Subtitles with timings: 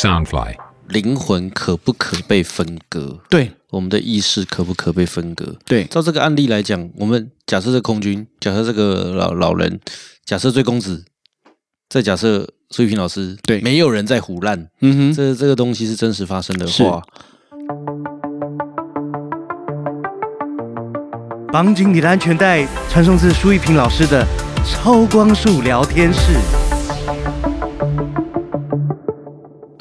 [0.00, 0.54] Soundfly，
[0.88, 3.18] 灵魂可不可被分割？
[3.28, 3.52] 对。
[3.68, 5.54] 我们的意识可不可被分割？
[5.66, 9.78] 对，照这个案例来讲，我们假设这空军，假设这个老老人，
[10.24, 11.04] 假设追公子，
[11.90, 13.60] 再假设苏玉平老师，对。
[13.60, 16.82] 没有人在胡乱，嗯哼，这这个东西是真实发生的是。
[16.82, 17.02] 话，
[21.52, 24.26] 绑紧你的安全带，传送至苏玉平老师的
[24.64, 26.59] 超光速聊天室。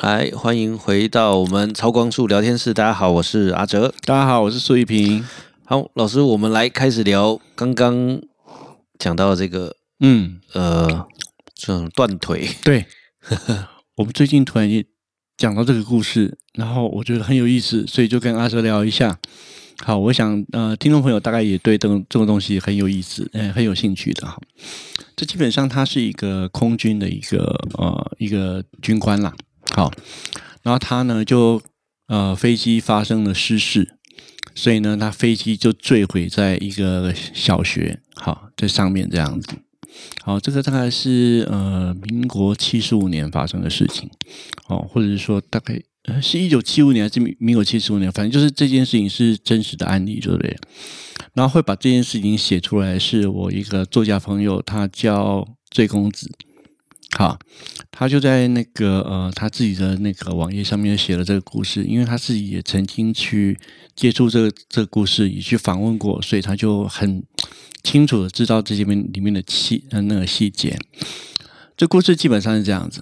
[0.09, 2.73] 来欢迎回到我们超光速聊天室。
[2.73, 3.93] 大家好，我是阿哲。
[4.05, 5.23] 大家好，我是苏一平。
[5.65, 8.19] 好，老师，我们来开始聊刚刚
[8.97, 11.05] 讲到这个嗯，呃，
[11.53, 12.87] 这种断腿，对，
[13.97, 14.83] 我们最近突然间
[15.37, 19.19] 讲到这个故事，然后我觉得很有意思，所以就跟阿哲聊一下。
[19.83, 24.41] 好，我想呃，听众朋友大概也对这种这种东西很有意思，呃，很有兴趣的哈。
[25.15, 27.43] 这基本上他是一个空军的一个
[27.77, 29.31] 呃一个军官啦。
[29.75, 29.91] 好，
[30.63, 31.61] 然后他呢就
[32.07, 33.95] 呃飞机发生了失事，
[34.55, 39.49] 所以呢他飞机就坠毁在一个小学，好在上面这样子。
[40.23, 44.09] 好，这个大概是呃民国七十五年发生的事情，
[44.67, 50.55] 哦，或者是说大概呃是一九七五年还是民民国七十五年，反正就是这件事情是真实的案例，对不对？
[51.33, 56.31] 然后会把这件事情写出来，是我一个作家朋友，他叫醉公子，
[57.17, 57.37] 好，
[57.91, 63.57] 他就在那个呃他自己的那个网页上面写了这个故事，因为他自己也曾经去
[63.95, 67.23] 接触这个这个故事，也去访问过，所以他就很
[67.83, 70.77] 清楚的知道这里面里面的细呃那个细节。
[71.75, 72.99] 这故事基本上是这样子。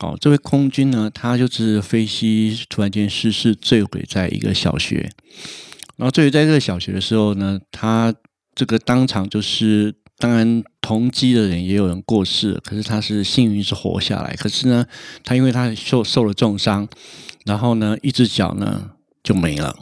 [0.00, 5.10] 哦，这位空军呢，他就是飞机突然间失事坠毁在一个小学，
[5.96, 8.14] 然后坠毁在这个小学的时候呢，他
[8.54, 14.84] 这个当场就是，当然同机的人也有人过世，可是他是幸运是活下来，可是呢，
[15.22, 16.88] 他因为他受受了重伤，
[17.44, 18.90] 然后呢，一只脚呢
[19.22, 19.74] 就没了。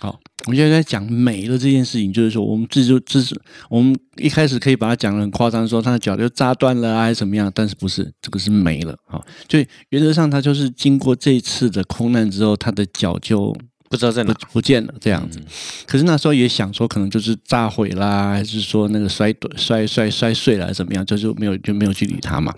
[0.00, 9.20] 好，我们现在在讲没了这件事情，就是说我们这就这是我们一开始可以把它讲的很夸张，说他的脚就扎断了啊，还是怎么样，但是不是这个是没了啊？
[9.48, 9.58] 就
[9.90, 13.54] 原则上他就是经过这一次的空难之后，他的脚就
[13.88, 14.34] 不不知道在哪。
[14.52, 15.40] 不见了这样子。
[15.86, 22.54] 可是那时候也想说，可能就是炸毁啦，还是说那个摔摔摔摔碎了，怎么样，就是没有就没有去理他嘛。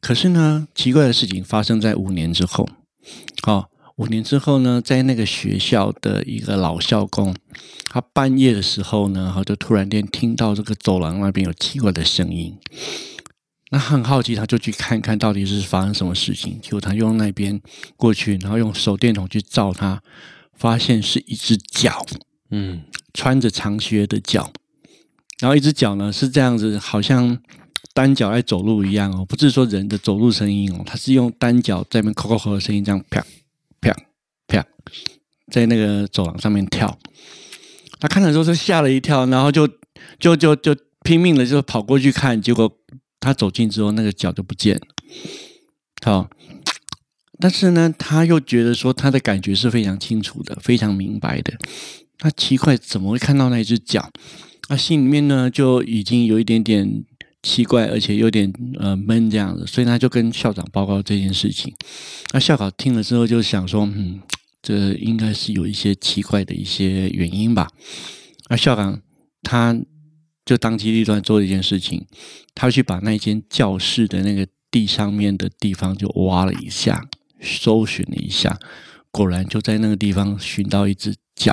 [0.00, 2.68] 可是呢，奇怪的事情发生在五年之后。
[3.46, 7.34] 哦、五年之后呢，在那个学校的一个老校工，
[7.88, 12.54] 他半夜的时候呢，他就突然间听到这个走廊那边有奇怪的声音。
[13.70, 16.58] 那很好奇，他就去看看到底是发生什么事情。
[16.62, 17.60] 结果他用那边
[17.96, 20.02] 过去，然后用手电筒去照他，
[20.54, 22.06] 发现是一只脚，
[22.50, 24.50] 嗯，穿着长靴的脚，
[25.40, 27.38] 然后一只脚呢是这样子，好像
[27.92, 33.22] 单脚在走路一样哦，不是说人的走路声音哦，它是用单脚在那边扣扣扣的声音这样啪
[33.80, 33.94] 啪
[34.46, 34.64] 啪，
[35.52, 36.98] 在那个走廊上面跳。
[38.00, 39.68] 他看的时候是吓了一跳，然后就
[40.20, 42.72] 就就就拼命的就跑过去看，结果
[43.20, 44.82] 他走近之后，那个脚就不见了。
[46.02, 46.30] 好，
[47.40, 51.52] 但是呢，他又觉得说他的感觉是非常清楚的，非常明白的。
[52.18, 54.10] 他奇怪怎么会看到那只脚？
[54.68, 57.04] 他心里面呢就已经有一点点
[57.42, 61.74] 奇怪，而且有点呃闷这样子，所以他就跟校长报告这件事情。
[62.32, 64.20] 那校长听了之后就想说，嗯，
[64.60, 67.68] 这应该是有一些奇怪的一些原因吧。
[68.50, 69.00] 那校长
[69.42, 69.78] 他
[70.48, 72.06] 就当机立断做了一件事情，
[72.54, 77.06] 他去把那间教室的那个地上面的地方就挖了一下，
[77.42, 78.58] 搜寻了一下，
[79.10, 81.52] 果然就在那个地方寻到一只脚，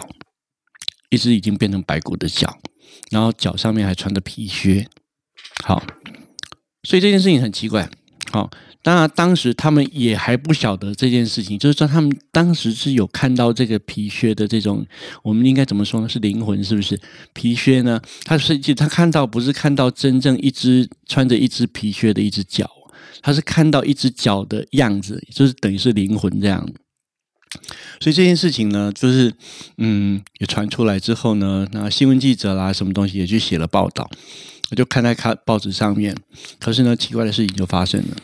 [1.09, 2.57] 一只已经变成白骨的脚，
[3.11, 4.88] 然后脚上面还穿着皮靴。
[5.66, 5.83] 好，
[6.83, 7.89] 所以这件事情很奇怪。
[8.31, 8.50] 好，
[8.85, 14.85] 当然当时他们也还不晓得这件事情，就是说他们当时是有看到这个皮靴的这种，
[15.23, 16.07] 我们应该怎么说呢？
[16.07, 16.95] 是灵魂是不是？
[17.34, 18.00] 皮靴呢？
[18.24, 22.69] 他是其实他看到不是看到真正一只穿着一只皮靴的一只脚，
[23.24, 26.63] 他是看到一只脚的样子，就是等于是灵魂这样。
[28.00, 29.33] 所以这件事情呢，就是
[29.80, 34.07] 嗯，也传出来之后呢，那新闻记者啦，什么东西也去写了报道，
[34.69, 36.15] 我就看在看报纸上面。
[36.59, 38.18] 可是呢，奇怪的事情就发生了。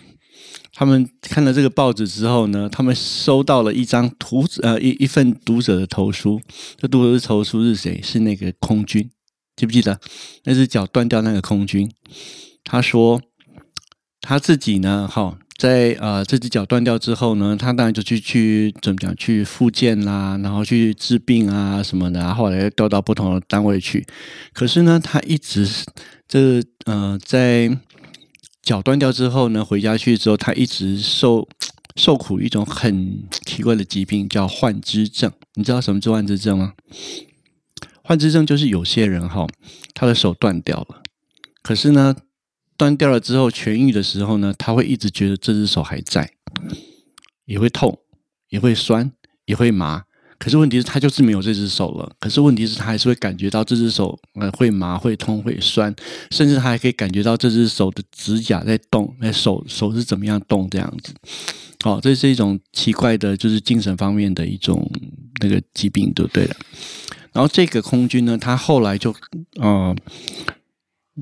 [0.81, 6.41] 他们看了这个报纸之后呢，他们收到了一张读呃一一份读者的投书。
[6.75, 8.01] 这读者的投书是谁？
[8.01, 9.07] 是那个空军，
[9.55, 9.99] 记不记得
[10.43, 11.87] 那只脚断掉那个空军？
[12.63, 13.21] 他说
[14.21, 24.03] 他自己呢，哈，在呃这只脚断掉之后呢，他当然就去去怎么讲去复健啦，然后去治病啊什么的，后来又调到不同的单位去。
[24.51, 25.69] 可是呢，他一直
[26.27, 27.69] 这呃在
[28.61, 31.47] 脚断掉之后呢，回家去之后，他一直受
[31.95, 35.31] 受苦一种很 奇怪的疾病，叫幻肢症。
[35.55, 36.73] 你知道什么是幻肢症吗？
[38.03, 39.47] 幻肢症就是有些人哈，
[39.93, 41.01] 他的手断掉了，
[41.61, 42.15] 可是呢，
[42.77, 46.31] 断掉了之后痊愈的时候呢，他会一直觉得这只手还在，
[47.45, 47.99] 也会痛，
[48.49, 49.11] 也会酸，
[49.45, 50.03] 也会麻。
[50.41, 52.15] 可是问题是，他就是没有这只手了。
[52.19, 55.95] 可是问题是，他还是会感觉到这只手呃会麻、会痛、会酸，
[56.31, 61.13] 甚至他还可以感觉到这只手的指甲在动，那手手是怎么样动这样子。
[61.83, 64.89] 哦，这是一种奇怪的，就是精神方面的一种
[65.43, 66.49] 那个疾病，对不对？
[67.33, 69.13] 然后这个空军呢，他后来就
[69.59, 69.95] 呃，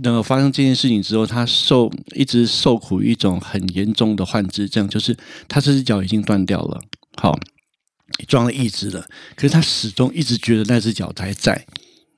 [0.02, 5.14] 那发生这件事情之后，他受一直受苦一种很严重的幻肢症，就是
[5.50, 6.82] 他这只脚已经断掉了。
[7.18, 7.38] 好。
[8.28, 11.66] 装了一只了，可是他始终一直觉得那只脚还在，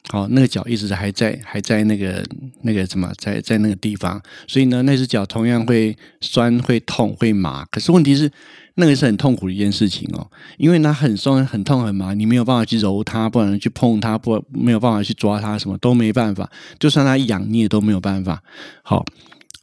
[0.10, 2.26] 好，那个脚一直还在，还在那个
[2.64, 7.66] 那个什么，在在那个地方，所以呢，那只脚同样会酸、会痛、会麻。
[7.66, 8.32] 可是问题是，
[8.76, 10.26] 那个是很痛苦的一件事情哦，
[10.58, 16.50] 因为它很酸、很痛、很麻，你没有办法去揉它，不能去碰它，不没有办法去抓它，什么都没办法。
[16.80, 18.42] 就算它痒，你也都没有办法。
[18.82, 19.06] 好，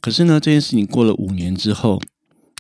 [0.01, 2.01] 可是呢，这件事情过了五年之后。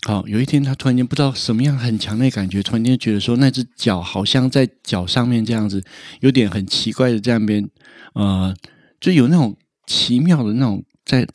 [0.08, 5.84] 好，有一天他突然间不知道什么样很强烈感觉，突然间觉得说那只脚好像在脚上面这样子，
[6.20, 7.68] 有点很奇怪的这样边，
[8.14, 8.56] 呃，
[8.98, 9.54] 就有那种
[9.86, 11.26] 奇妙的那种在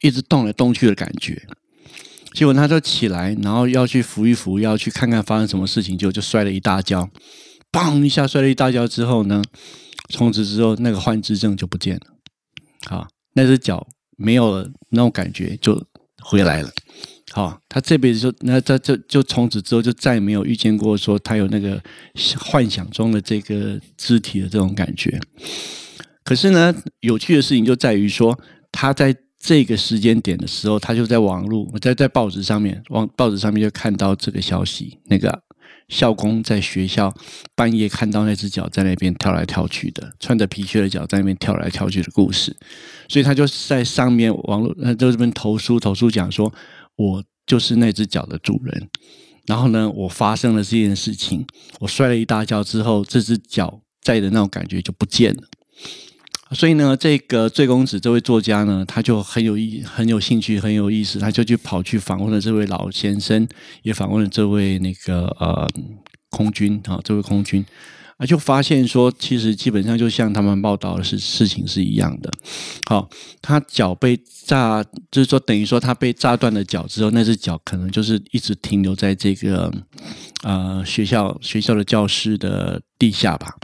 [0.00, 1.46] 一直动来动去的感觉。
[2.32, 7.10] 结果他就起来，然后要去扶一扶，要去看看发生什么事情，就就摔了一大跤，
[7.70, 9.42] 砰一下摔了一大跤之后呢，
[10.08, 12.06] 从此之后那个幻肢症就不见了。
[12.86, 15.86] 好，那只脚没有了那种感觉就
[16.22, 16.70] 回来了。
[17.38, 21.80] 哦，他这辈子就那他就就从此之后就再也没有遇见过说他有那个
[22.36, 25.20] 幻想中的这个肢体的这种感觉。
[26.24, 28.36] 可是呢，有趣的事情就在于说，
[28.72, 35.40] 他在这个时间点的时候，他就在网络在在报纸上面，网报纸上面就看到这个消息，那个
[35.86, 37.14] 校工在学校
[37.54, 42.56] 半夜看到那只脚在那边跳来跳去的，穿着皮靴的脚在那边跳来跳去的故事，
[43.08, 46.52] 所以他就在上面网络呃就这边投书投书讲说。
[46.98, 48.90] 我就是那只脚的主人，
[49.46, 51.46] 然后呢，我发生了这件事情，
[51.78, 55.42] 我摔了一大跤之后，这只脚在的那种感觉就不见了。
[56.52, 63.46] 所以呢，这个醉公子这位作家呢，他就很有意、很有兴趣、很有意思，他就去跑去访问了这位老先生，
[63.82, 65.68] 也访问了这位那个呃
[66.30, 67.64] 空军啊，这位空军。
[68.18, 72.30] 啊，就发现说，其实基本上就像他们报道的事事情是一样的。
[72.88, 73.08] 好，
[73.40, 79.72] 他脚被炸，就是说等于说他被炸断了脚之后，那只脚可能就是一直停留在这个
[80.42, 83.54] 呃学校学校的教室的地下吧。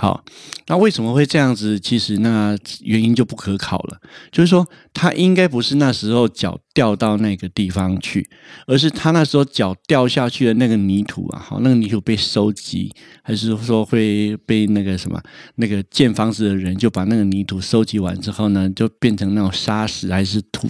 [0.00, 0.24] 好，
[0.68, 1.78] 那为什么会这样子？
[1.78, 4.00] 其实那原因就不可考了。
[4.30, 8.28] 就是说，他应该不是那时候脚掉到那个地方去，
[8.66, 12.90] 而是他那时候脚掉下去的那个泥土啊，好，那个泥土被收集，
[13.22, 15.20] 还是说会被那个什么
[15.56, 20.68] 那个建房子的人就把那个泥土收集完之后呢，就变成那种沙石还是土？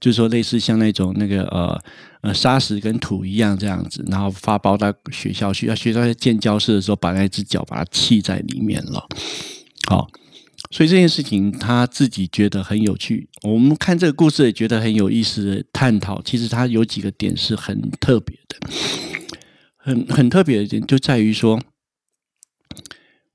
[0.00, 1.80] 就是说，类似像那种那个呃
[2.22, 5.66] 呃沙石跟土一样这样子，然后发包到学校去。
[5.66, 9.06] 要学校在建教室的时候，把那只脚把它砌在里面了。
[9.88, 10.08] 好，
[10.70, 13.28] 所以这件事情他自己觉得很有趣。
[13.42, 16.20] 我们看这个故事也觉得很有意思的探讨。
[16.22, 18.58] 其实它有几个点是很特别的，
[19.76, 21.60] 很很特别的点就在于说，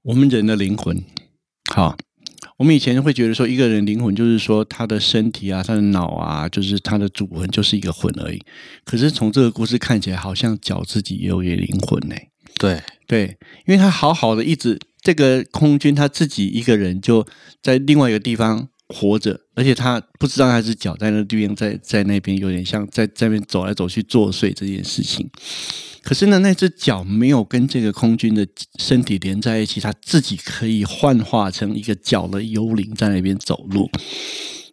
[0.03, 1.03] 我们人的灵魂，
[1.73, 1.97] 好。
[2.57, 8.41] 我们以前会觉得说，一个人灵魂就是说他的身体啊，他的脑啊，就是他的主魂，就是一个魂而已。
[8.85, 12.15] 可是从这个故事看起来，好像脚自己也有一个灵魂呢。
[12.57, 17.27] 对对，因为他好好的一直这个空军他自己一个人就
[17.61, 25.29] 在另外一个地方活着，而且他不知道他是脚在那地方在在那边有点像在在那边走来走去作祟这件事情。
[26.03, 33.89] 可是呢，那只脚没有跟这个空军的身体连在一起，他自己可以幻化成一个脚的幽灵在那边走路。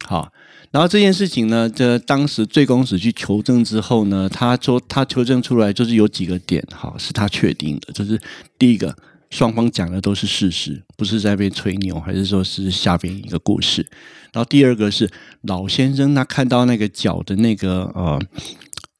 [0.04, 0.30] 好，
[0.70, 8.20] 然后这件事情呢，这当时醉公子去求证之后呢，他说他求证出来就是有几个点，好，是他确定的，就是
[8.58, 8.94] 第一个，
[9.32, 13.84] 双方讲的都是事实，不是在被吹牛，还是说是下边一个故事。
[14.32, 15.10] 然后第二个是
[15.40, 18.20] 老先生他看到那个脚的那个呃。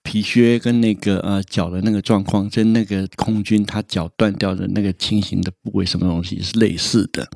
[0.04, 7.26] 皮靴跟那个呃脚的那个状况，跟那个空军他脚断掉的那个情形的部位，什么东西是类似的？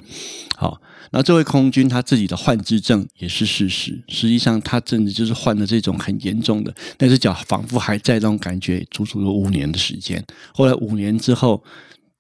[0.57, 0.79] 好，
[1.13, 4.03] 那这位空军他自己的幻肢症也是事实。
[4.09, 10.23] 实际上，他真的就是患了这种很严重的，那只脚仿佛还在那种感觉，足足有五年的时间。
[10.53, 11.63] 后来五年之后，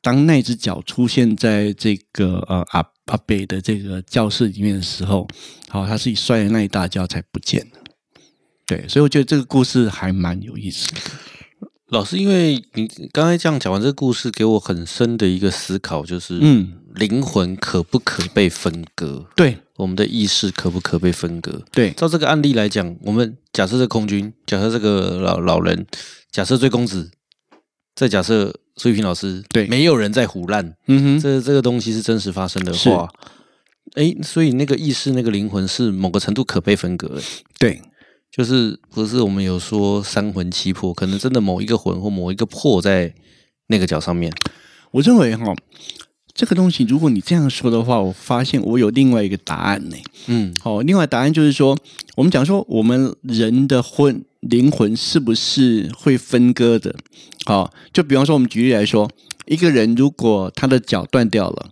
[0.06, 5.26] 当那只脚出现在这个呃阿阿北的这个教室里面的时候，
[5.68, 7.80] 好，他自己摔的那一大跤才不见了。
[8.64, 11.00] 对，所以我觉得这个故事还蛮有意思的。
[11.88, 19.26] 老师，因为你刚才这样讲完这个故事，给我很深的一个思考，就是嗯，灵魂可不可被分割？
[19.34, 21.64] 对我们的意识可不可被分割？
[21.72, 25.84] 对，照这个案例来讲，我们假设这空军，假设这个老老人，
[26.30, 27.10] 假设追公子，
[27.96, 33.08] 再假设苏玉平老师，对没有人在胡乱，嗯哼，这这个东西是真实发生的话，
[33.94, 37.22] 哎，所以那个意识、那个灵魂是某个程度可被分割的。
[37.58, 37.80] 对，
[38.30, 43.14] 就是不是我们有说三魂七魄，可能真的某一个魂或某一个魄在
[43.68, 44.30] 那个脚上面。
[44.90, 45.54] 我认为哈，
[46.34, 49.96] 这个东西如果你这样说的话，我发现我有另外一个答案呢。
[50.26, 51.78] 嗯好，另外答案就是说，
[52.16, 56.94] 我们讲说我们人的魂灵魂是不是会分割的？
[57.44, 59.10] 好，就比方说我们举例来说，
[59.46, 61.68] 一个人如果他的脚断掉了，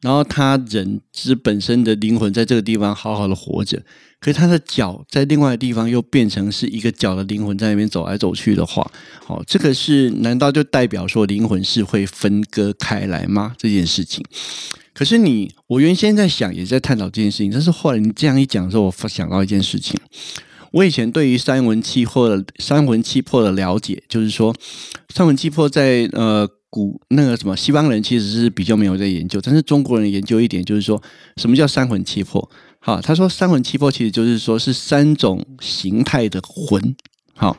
[0.00, 3.82] 然后他人之本身的灵魂在这个地方好好的活着，
[4.20, 8.88] 可是他的脚在另外的地方又变成是一个脚的灵魂在那边走来走去的话，
[9.24, 13.54] 好，这个是难道就代表说灵魂是会分割开来吗？
[13.58, 14.24] 这件事情？
[14.94, 19.98] 可是你，我原先在想，也在探讨这件事情，但是后来你这样一讲的时候，我想到一件事情。
[20.72, 24.54] 我以前对于三魂七魄的三魂七魄的了解，就是说，
[25.14, 31.02] 三魂七魄在呃古那个什么西方人其实是比较没有在研究，但是中国人研究一点，就是说
[31.36, 32.50] 什么叫三魂七魄？
[32.80, 36.94] 好，他说三魂七魄其实就是说是三种形态的魂。
[37.34, 37.56] 好，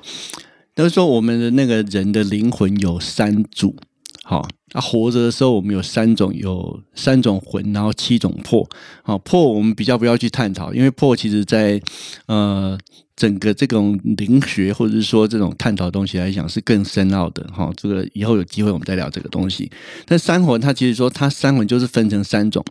[0.76, 3.76] 就是说我们的那个人的灵魂有三组。
[4.24, 8.68] 好，他、活着的时候，我们有三种，有三种魂，然后七种魄。
[9.04, 11.82] 好，魄我们比较不要去探讨，因为魄其实在
[12.26, 12.78] 呃
[13.16, 17.42] 整个这种灵学或者是说这种探讨东西来讲是更深奥的。
[17.52, 19.72] 哈，这个以后有机会我们再聊这个东西。
[20.06, 22.64] 但三魂它其实说它三魂就是分成三种，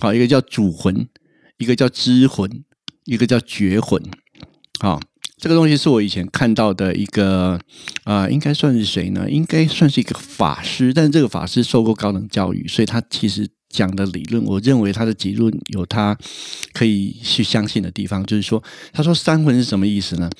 [0.00, 1.06] 好，一个叫主魂，
[1.58, 2.50] 一个叫知魂，
[3.04, 4.02] 一个叫觉魂。
[4.80, 5.00] 好。
[5.44, 7.60] 这个东西是我以前看到的一个，
[8.04, 9.28] 啊，应该算是谁呢？
[9.28, 16.16] 应该算是一个法师，但是这个法师受过高等教育，所以他其实讲的理论，我认为他的结论有他
[16.72, 18.24] 可以去相信的地方。
[18.24, 20.30] 就是说，他说三魂是什么意思呢？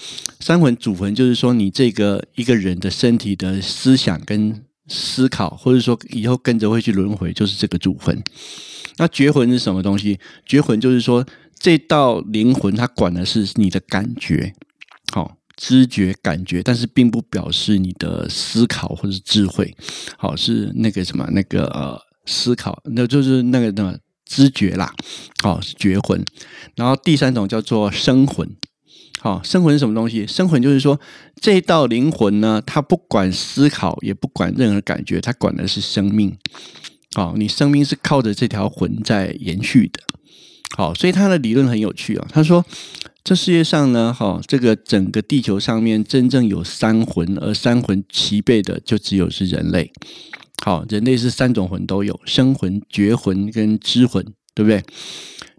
[0.41, 8.19] 三魂主魂就是说，你这个一个人的身体的思想跟思考，或者说以后跟着会去轮回，就是这个主魂。
[8.97, 10.19] 那觉魂是什么东西？
[10.47, 11.27] 觉魂就是说，
[11.59, 14.55] 这道灵魂它管的是你的感觉。
[15.13, 19.73] 好，知觉感觉，但是并不表示你的思考或者智慧。
[20.19, 21.97] 好，是那个什么，那个呃，
[22.27, 24.93] 思考，那就是那个那个知觉啦。
[25.43, 26.25] 好，是觉魂。
[26.75, 28.49] 然后第三种叫做生魂。
[29.21, 30.27] 好，生魂是什么东西？
[30.27, 30.99] 生魂就是说，
[31.41, 36.37] 这道灵魂呢，它不管思考，也不管任何感觉，它管的是生命。
[37.15, 40.01] 好，你生命是靠着这条魂在延续的。
[40.77, 42.27] 好，所以他的理论很有趣啊。
[42.31, 42.65] 他说。
[43.25, 49.91] 这世界上呢，哈，这个整个地球上面真正有三魂，而三魂齐备的就只有是人类。
[50.63, 54.23] 好，人类是三种魂都有，生魂、觉魂跟知魂，
[54.55, 54.85] 对不对？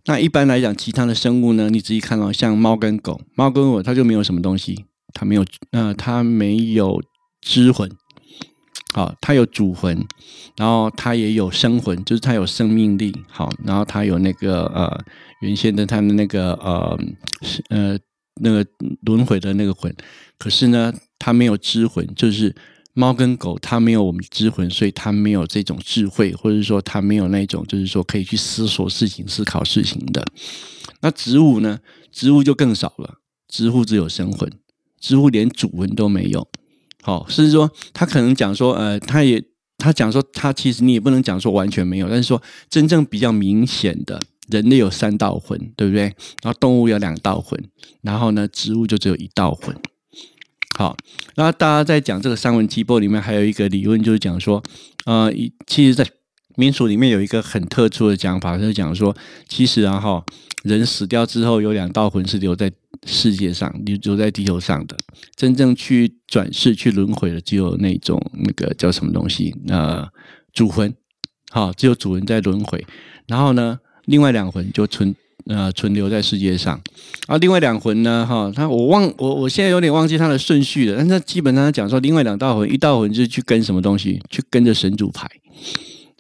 [0.06, 7.02] 那一般来讲，其他的生物呢，你仔细看到，像猫跟狗，猫跟狗它就没有什么东西，它没有，呃，它没有
[7.42, 7.90] 知魂。
[8.94, 10.06] 好，它有主魂，
[10.56, 13.12] 然后它也有生魂，就是它有生命力。
[13.28, 15.04] 好，然后它有那个呃，
[15.42, 17.00] 原先的它的那个呃
[17.70, 17.98] 呃
[18.42, 18.66] 那个
[19.02, 19.94] 轮回的那个魂。
[20.38, 22.54] 可是呢，它没有知魂，就是
[22.94, 30.26] 猫跟狗，它没有我们知魂，所以它没有这种智慧，或者说它没有那种就是说可以去思索事情、思考事情的。
[31.02, 31.80] 那植物呢？
[32.12, 33.16] 植物就更少了，
[33.50, 34.50] 植物只有生魂，
[35.02, 36.48] 植物连主魂都没有。
[37.02, 39.44] 好，甚至说他可能讲说，呃，他也
[39.78, 46.04] 他讲说，他其实你也不能讲说完全没有，但是说真正比较明显的，人类有三道魂，对不对？
[46.42, 47.62] 然后动物有两道魂，
[48.02, 49.76] 然后呢，植物就只有一道魂。
[50.78, 50.96] 好，
[51.36, 54.62] 然后大家在讲这个三魂七魄里面，还有一个理论就是讲说，
[55.06, 55.32] 呃，
[55.66, 56.06] 其实，在
[56.56, 59.16] 民俗里面有一个很特殊的讲法，就是讲说，
[59.48, 60.24] 其实啊哈，
[60.64, 62.72] 人死掉之后有两道魂是留在。
[63.06, 64.98] 世界上，留留在地球上的，
[65.36, 69.54] 真正去转世、去轮回的，只有那种那个叫什么东西？
[69.68, 70.08] 呃，
[70.54, 70.92] 主魂，
[71.52, 72.84] 好，只有主人在轮回。
[73.28, 75.14] 然后呢，另外两魂就存
[75.48, 76.80] 呃存留在世界上。
[77.28, 80.98] 啊，另外两魂呢，哈，他我忘我我现在有点忘记他的顺序了。
[80.98, 85.30] 但是基本上讲说，另外两道魂，一道魂就是去跟什么东西，去跟着神主牌，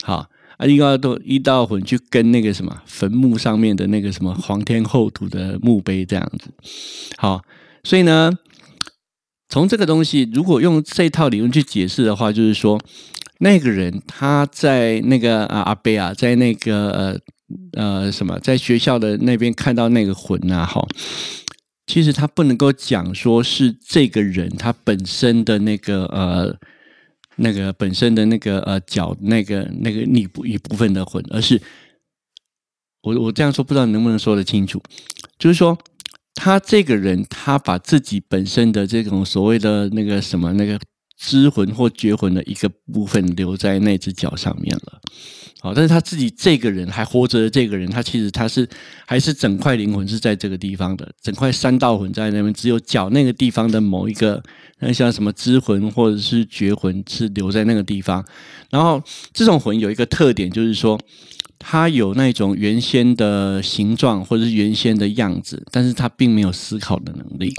[0.03, 0.27] 好。
[0.57, 6.49] 啊，另外都一道魂去跟那个什么坟墓上面的那个什么皇天后土的墓碑这样子，
[7.17, 7.41] 好，
[7.83, 8.31] 所以呢，
[9.49, 12.79] 从这个东西，如果用这套理论去解释的话，就是说
[13.39, 17.19] 那个人他在那个啊阿贝啊，在那个呃
[17.73, 20.85] 呃什么，在学校的那边看到那个魂啊，哈，
[21.85, 26.57] 其实他不能够讲说是这个人他本身的那个呃
[27.35, 31.61] 那个本身的那个呃脚那个那个一部一部分的魂，而是
[33.03, 34.81] 我我这样说不知道能不能说得清楚，
[35.37, 35.77] 就是说
[36.33, 40.79] 他这个人他把自己本身的这种所谓的那个什么那个
[41.17, 45.01] 知魂或觉魂的一个部分留在那只脚上面了。
[45.61, 48.67] 好，但是他自己这个人还活着的这个人，他其实他是
[49.07, 54.43] 还是整块灵魂是在这个地方的，整块三道魂在那边，只有脚那个地方的某一个，
[54.79, 58.23] 那像什么知魂或者是觉魂是留在那个地方。
[58.69, 59.01] 然后
[59.33, 60.99] 这种魂有一个特点，就是说
[61.57, 67.51] 它有那种原先的形状或者是原先的样子，但是它并没有思考的能力。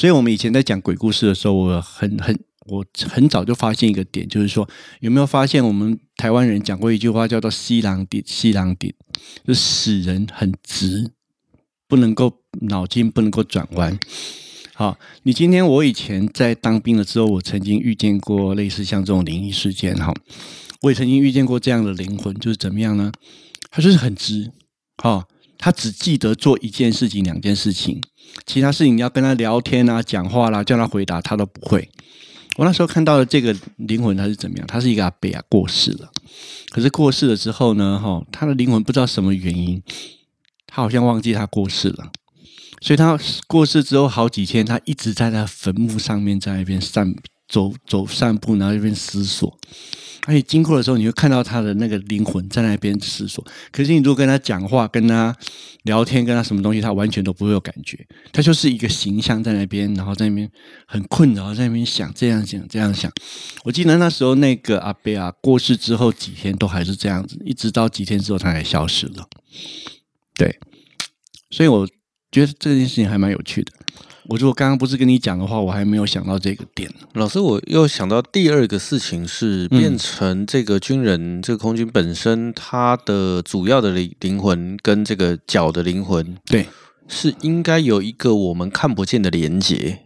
[0.00, 2.34] 所以我们以前在讲鬼故事的时候，我很很。
[2.66, 4.68] 我很早就发现一个点，就是说，
[5.00, 8.94] 有没有发现我们台湾人讲过一句话，叫做“西郎底西郎底”，
[9.44, 11.10] 就死人很直，
[11.88, 13.98] 不能够脑筋不能够转弯。
[14.74, 20.14] 好，你今天我以前在当兵了之后，我曾经遇见过类似像这种灵异事件，哈，
[20.82, 23.10] 我也曾经遇见过这样的灵魂，就是怎么样呢？
[23.70, 24.52] 他就是很直，
[24.98, 25.26] 哈，
[25.60, 28.00] 他只记得做一件事情、两件事情，
[28.46, 31.86] 其他事情你要跟他聊天啊、讲话啦、叫他回答，他都不会。
[32.56, 34.66] 我那时候看到的这个灵魂，他是怎么样？
[34.66, 36.10] 他是一个阿伯啊，过世了。
[36.70, 39.82] 可是过世了之后呢，哈，他的灵魂不知道什么原因，
[40.66, 42.10] 他好像忘记他过世了。
[42.80, 47.14] 所以他过世之后好几天，他一直在他坟墓上面在那边散
[47.50, 49.58] 走走散步，然后一边思索。
[50.26, 53.44] 而且经过的时候，你会看到他的那个灵魂在那边思索。
[53.72, 55.34] 可是你如果跟他讲话、跟他
[55.84, 58.06] 聊天、跟他什么东西，他完全都不会有感觉。
[58.30, 60.48] 他就是一个形象在那边，然后在那边
[60.86, 63.10] 很困扰，在那边想这样想、这样想。
[63.64, 69.26] 我记得那时候那个阿贝啊过世之后几天都还是这样子，一直到几天之后他才消失了。
[70.34, 70.58] 对，
[71.50, 71.88] 所以我
[72.30, 73.72] 觉得这件事情还蛮有趣的。
[74.30, 76.88] 我如果刚刚不是跟你讲的话，我还没有想到这个点。
[77.14, 86.68] 老师，我又想到第二个事情是变成这个军人，这个空军本身，他的主要的灵灵魂跟这个脚的灵魂，对，
[87.08, 89.98] 是应该有一个我们看不见的连接。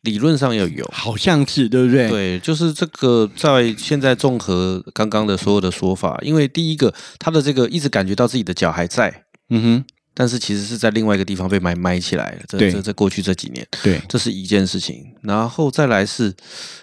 [0.00, 2.08] 理论上要有，好像是对不对？
[2.08, 9.84] 对，就是这个，在现在综合刚刚的所有的说法，因为第一个，他的这个一直感觉到自己的脚还在，嗯哼。
[10.18, 12.38] 但是其实是在另外一个地方被埋埋起来了。
[12.48, 15.04] 这这在过去这几年，对，这是一件事情。
[15.20, 16.32] 然后再来是，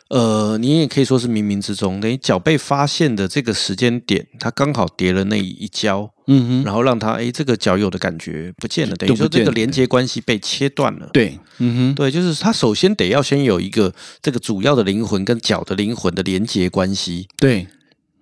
[0.09, 11.09] 呃，你也可以说是冥冥之中，等于脚被发现的这个时间点，它刚好叠了那一跤，嗯哼，然后让它哎这个脚有的感觉不见了，等于说这个连接关系被切断了。
[11.11, 13.91] 对，嗯哼，对，就是它首先得要先有一个
[14.21, 17.27] 这个主要的灵魂跟脚的灵魂的连接关系。
[17.37, 17.67] 对。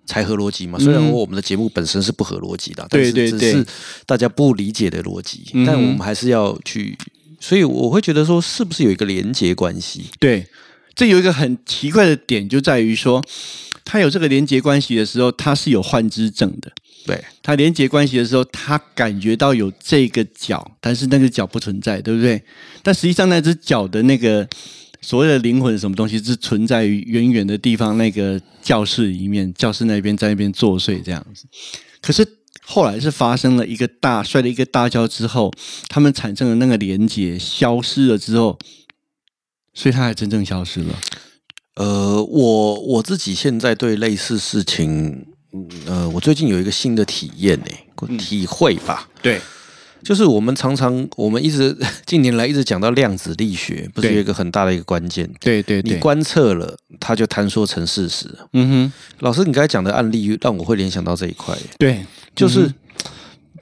[0.04, 0.78] 才合逻辑嘛？
[0.78, 3.64] 虽然我们的节目本身是不合逻辑的，但是只是
[4.04, 5.44] 大家不理解的逻辑。
[5.66, 6.98] 但我们还是要去，
[7.40, 10.06] 所以我会觉得说，是不是有一个连接关系？
[10.18, 10.46] 对，
[10.94, 13.22] 这有一个很奇怪的点，就在于说，
[13.84, 16.72] 他有这个连接关系的时候，他是有幻知症的。
[17.06, 22.42] 对他连接关系的时候，他感觉到有这个脚，但是那个脚不存在，对不对？
[22.82, 24.48] 但实际上那只脚的那个。
[25.02, 31.44] 所谓的灵魂什么东西是存在于远远的地方，那个教室里面，教室那边在那边作祟这样子。
[32.00, 32.26] 可是
[32.64, 35.52] 后来是发生了一个大摔了一个大跤之后，
[35.88, 38.56] 他们产生的那个连接消失了之后，
[39.74, 40.98] 所以它才真正消失了。
[41.74, 45.26] 呃，我我自己现在对类似事情，
[45.86, 49.08] 呃，我最近有一个新的体验呢，体会吧。
[49.20, 49.40] 对。
[50.04, 55.30] 就是我们常常，我们一直 近年来一直讲到量子力学，不是有一个很大的一个关键？
[55.40, 58.26] 对对对，你观测了，它就坍缩成事实。
[58.52, 61.56] 嗯哼，老师，你刚才讲的案例让我会联想到这一块。
[61.78, 62.72] 对，就是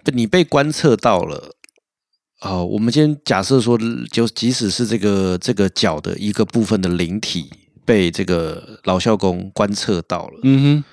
[0.07, 1.57] 你被观测到了。
[2.41, 3.79] 哦，我们今天假设说，
[4.11, 7.51] 就即使是这个这个脚的一个部分的灵体
[7.85, 10.85] 被这个老校工观测到了，嗯哼，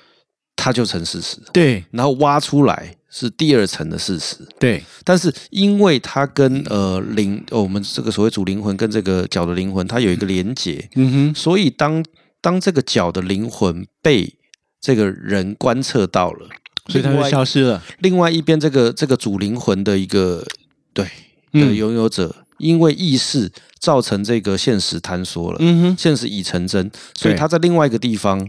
[0.56, 1.38] 它就成事实。
[1.50, 2.94] 对，然后挖出来。
[3.10, 4.82] 是第二层的事实，对。
[5.02, 11.34] 但是因为它跟呃灵，我们这个所谓主灵魂跟这个脚的灵魂，它有一个连结，嗯哼。
[11.34, 12.04] 所以当
[12.40, 14.34] 当这个脚的灵魂被
[14.80, 16.48] 这个人观测到了，
[16.88, 17.82] 所以它就消失了。
[18.00, 20.44] 另外一边，这个这个主灵魂的一个
[20.92, 21.08] 对
[21.52, 28.48] 的拥有者，因为意识造成这个现实坍缩了，嗯哼，现实已成真，所以他在另外一个地方。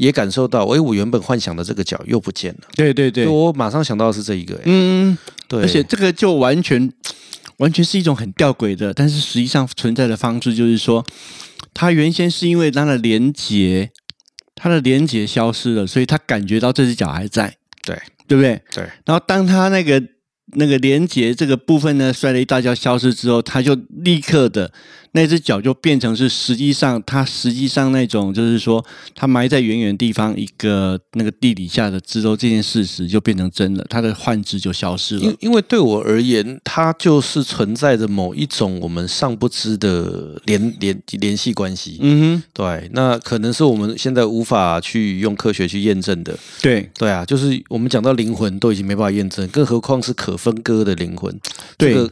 [0.00, 2.68] 也感受到，哎，我原本幻想的这个脚又不见了。
[2.74, 4.58] 对对对，我马上想到的是这一个。
[4.64, 5.60] 嗯，对。
[5.60, 6.90] 而且这个就完全
[7.58, 11.04] 完全是一种很吊诡的，但是实际上存在的方式就是说，
[11.74, 13.90] 他原先是因为它的连接，
[14.54, 17.54] 它的连接消失了，所以他感觉到这只脚还在。
[17.84, 18.58] 对，对不对？
[18.72, 18.84] 对。
[19.04, 20.02] 然后当他那个
[20.54, 24.72] 那个连接这个部分呢摔了一大跤消失之后，他就立刻的。
[25.12, 35.22] 那只脚就变成是，实际上它实际上那种就是说，它埋在远远地方一个那个地底下的蜘蛛这件事实就变成真了，它的幻肢就消失了。
[35.22, 41.98] 因因为对我而言，它就是存在着某一种我们尚不知的联联联系关系。
[42.00, 46.38] 嗯哼，对，那可能是我们现在无法去用科学去验证的。
[46.62, 51.36] 对对啊，就是我们讲到灵魂都已经没办法验证，更何况是可分割的灵魂。
[51.76, 51.96] 对。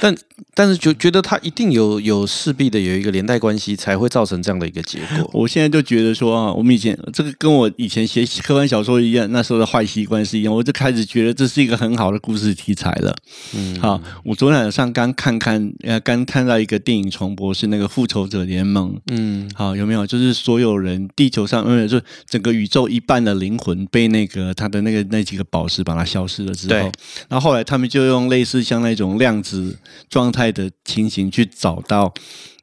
[0.00, 0.14] 但
[0.54, 5.30] 但是就觉得它一定有有势必的有一个连带关系，才会造成这样的一个结果。
[5.34, 13.14] 我现在就觉得说啊，我们以前这个跟我以前写科幻小说一样，那时候的坏习惯是一样，我就开始觉得这是一个很好的故事题材了。
[13.54, 18.98] 嗯，好，我昨天晚上刚看看呃，刚看到一个电影重播，是那个复仇者联盟。
[19.10, 20.06] 嗯，好，有没有？
[20.06, 26.90] 就是所有人地球上，因为就整个宇宙一半的灵魂被那个他的那个那几个宝石把它消失了之后，
[27.28, 29.78] 然后后来他们就用类似像那种量子。
[30.08, 32.12] 状态的情形去找到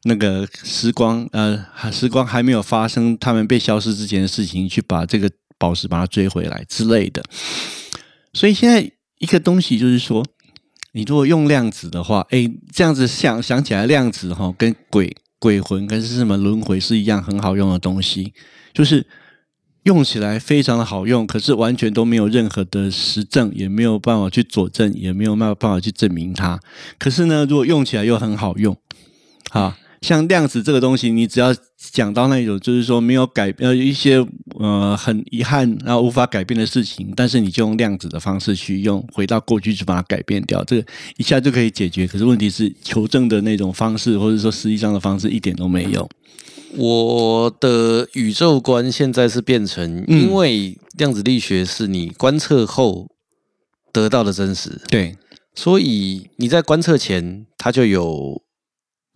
[0.04, 7.24] 那个时光，呃，时光还没有发生，他们被消失之前的事情，去把这个宝石把它追回来之类的。
[8.34, 10.26] 所以现在一个东西就是说，
[10.94, 18.34] 你如果用量子的话，哎，这样子想想起来，量子哈跟鬼鬼魂跟是什么轮回是一样很好用的东西，
[18.74, 19.06] 就是。
[19.84, 26.60] 用起来非常的好用，可是完全都没有任何的实证，也没有办法去佐证，也没有办法去证明它。
[26.98, 28.78] 可是呢，如果用起来又很好用，
[29.52, 34.24] 啊，像量子这个东西，你只要讲到那种就是说没有改呃一些
[34.60, 40.86] 呃很遗憾然后无法改变的事情，但是你就用量子的方式去用，回到过去去把它改变掉，这个
[41.18, 42.06] 一下就可以解决。
[42.06, 46.08] 可是问题是求证的那种方式，或者说实际上的方式一点都没有。
[46.76, 53.08] 我的宇宙观现在是变成，因为量子力学是你观测后
[53.92, 55.18] 得到的真实，对，
[55.56, 58.42] 所以你在观测前，它就有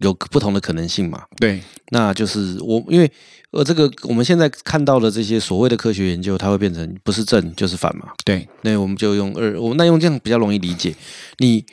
[0.03, 3.11] 有不同的可能性嘛，对，那就是我因为
[3.51, 10.95] 呃，这个我们现在看到的这些所谓的科学研究，它会变成不是正就是反嘛，对，那我们就用二，我那用这样比较容易理解，
[11.37, 11.65] 你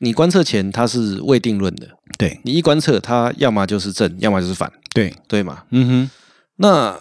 [0.00, 1.88] 你观测前它是未定论的，
[2.18, 2.40] 对。
[2.44, 4.70] 你一观测它要么就是正，要么就是反。
[4.92, 5.14] 对。
[5.28, 6.10] 对嘛，嗯哼，
[6.56, 7.00] 那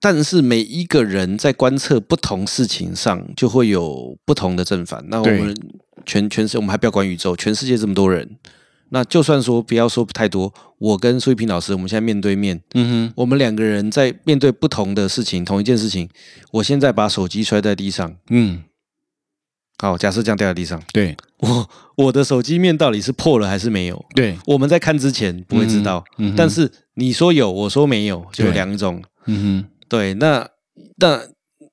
[0.00, 5.04] 但是每一个人在观测不同事情上，就会有不同的正反。
[5.08, 5.54] 那我们
[6.06, 8.28] 全全世，我们还不要管宇宙，全世界这么多人，
[8.90, 16.08] 那就算说不要说太多，我跟苏一平老师，我们现在面对面，嗯哼，我们两个人在面对不同的事情，同一件事情，
[16.52, 18.64] 我现在把手机摔在地上，嗯。
[19.80, 21.16] 好，假设这样掉在地上，对。
[21.38, 24.04] 我我的手机面到底是破了还是没有？
[24.12, 29.00] 对，我们在看之前不会知道，嗯但是你说有，我说没有，就两种。
[29.26, 30.48] 嗯哼，对，那
[30.96, 31.22] 那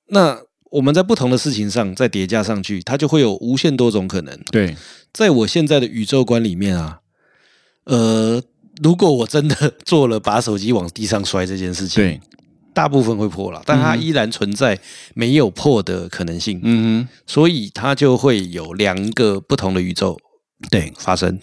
[0.10, 0.38] 那
[0.70, 4.40] 我们在不同的事情上再叠加上去，它就会有无限多种可能。
[4.52, 4.76] 对，
[5.12, 7.00] 在我现在的宇宙观里面啊，
[7.86, 8.42] 呃，
[8.82, 12.22] 如果我真的做了把手机往地上摔这件事情，对。
[12.74, 14.78] 大部分会破了，但它依然存在
[15.14, 16.60] 没有破的可能性。
[16.62, 20.20] 嗯哼，所以它就会有两个不同的宇宙
[20.70, 21.40] 对发生。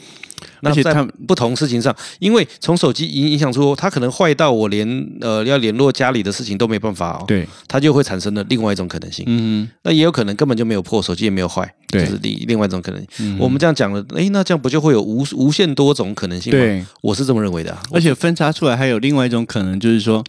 [0.60, 0.92] 那在
[1.26, 4.86] 不同事情上，因为从手机影影响出它可能坏到我连
[5.20, 7.24] 呃要联络家里的事情都没办法哦。
[7.26, 9.24] 对，它就会产生了另外一种可能性。
[9.28, 11.72] 嗯，那也有可能根本就没有破，手机也没有坏。
[11.88, 13.38] 对，是另另外一种可能。
[13.38, 16.58] 我们这样讲了，哎，那这样不就会有无无限多种可能性吗？
[16.58, 17.76] 对，我是这么认为的。
[17.92, 20.24] 而且分叉出来还有另外一种可能，就是说。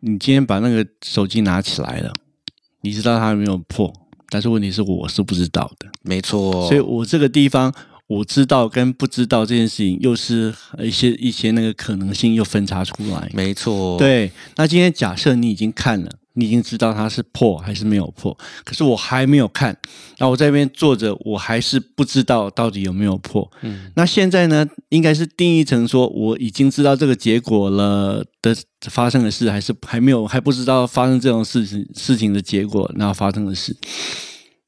[0.00, 2.12] 你今天把那个手机拿起来了，
[2.82, 3.92] 你知道它没有破，
[4.28, 6.66] 但是问题是我是不知道的，没错。
[6.68, 7.72] 所以我这个地方
[8.06, 13.98] 我知道跟不知道这件事情，又是一些一些那个可能性又分叉出来，没错。
[13.98, 16.10] 对，那今天假设你已经看了。
[16.38, 19.76] 你已经知道它是破还是没有破，可是我还没有看，
[20.18, 23.50] 那我在那边坐着，我还是不知道到底有没有破。
[23.62, 28.56] 嗯，那现在呢，应该是定义成说我已经知道这个结果了的
[28.88, 33.76] 发生的事，还是还没有还不知道发生这种事情事情的结果，然后发生的事，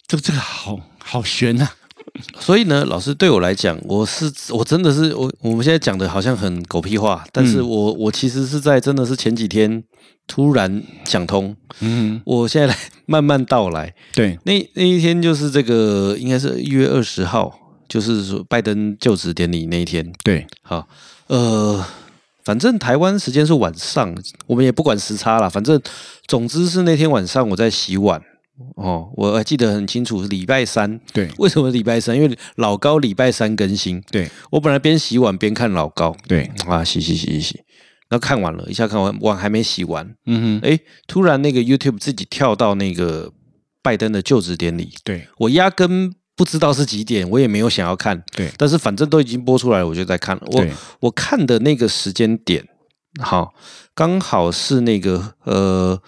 [0.08, 1.68] 这这个好好悬呐。
[2.40, 9.82] 所以呢，老师对我来讲，我是我真的是我我们现在讲的好像很狗屁话，但是我我其实是在真的是前几天。
[10.26, 13.92] 突然想通，嗯，我现在来 慢慢道来。
[14.12, 17.52] 对，那那一天就是这个，应该是一月二十号，
[17.88, 20.08] 就是说拜登就职典礼那一天。
[20.22, 20.86] 对，好，
[21.26, 21.84] 呃，
[22.44, 24.14] 反正台湾时间是晚上，
[24.46, 25.50] 我们也不管时差了。
[25.50, 25.80] 反正
[26.28, 28.22] 总之是那天晚上我在洗碗
[28.76, 31.00] 哦，我还记得很清楚，礼拜三。
[31.12, 32.16] 对，为什么礼拜三？
[32.16, 34.00] 因为老高礼拜三更新。
[34.10, 36.16] 对，我本来边洗碗边看老高。
[36.26, 37.60] 对，啊，洗洗洗洗洗。
[38.10, 43.32] 那看完了一下，看完碗还没洗完，嗯哼，哎，突然那个 YouTube 自己跳到那个
[43.82, 48.20] 拜登的就职典礼，对我压根不知道是几点，我也没有想要看。
[48.32, 50.42] 对，但是反正都已经播出来了，我就在看了。
[50.50, 50.66] 我
[51.02, 52.64] 我看的那个时间点，
[53.20, 53.54] 好，
[53.94, 56.02] 刚好是那个呃，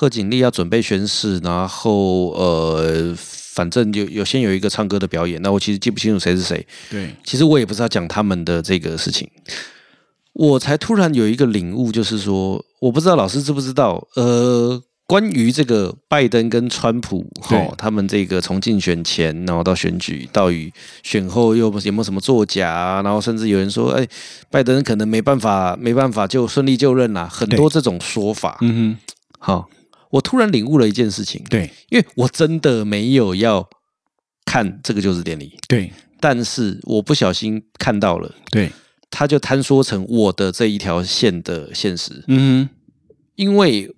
[0.00, 5.42] 贺锦丽要准备宣誓，然后呃，反正有有先有一个唱歌的表演。
[5.42, 6.64] 那我其实记不清楚谁是谁。
[6.88, 9.28] 对，其实我也不知道讲他们的这个事情。
[10.34, 24.06] 我才突然有一个领悟，就是说，我不知道老师知不知道，呃，关于这个拜登跟川普，哈，他们这个从竞选前，然后到选举，到与选后又有没有什么作假，然后甚至有人说，哎，
[24.48, 28.58] 拜登可能没办法，没办法就顺利就任啦，很多这种说法。
[28.60, 29.68] 嗯哼，好，
[30.10, 33.68] 我突然领悟了一件事情，对，因为我真的没有要
[34.44, 38.70] 看这个就是典礼，对，但是我不小心看到了，对。
[39.10, 42.68] 他就坍缩成我的这一条线的现实，嗯，
[43.36, 43.90] 因为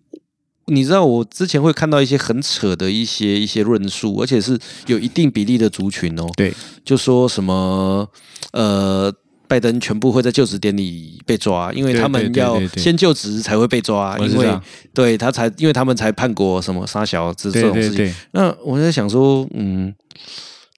[0.66, 8.08] 你知道，我之前会看到一些很扯的一些一些论述，而且是有一定比例的族群哦，对，就说什么
[8.52, 9.12] 呃，
[9.50, 14.48] 拜登全部会在就职典礼被抓，因为他们要先就职才会被抓，因为
[14.94, 18.14] 对他才，因为他们才叛国什么杀小这这种事情。
[18.30, 19.92] 那我在想说，嗯。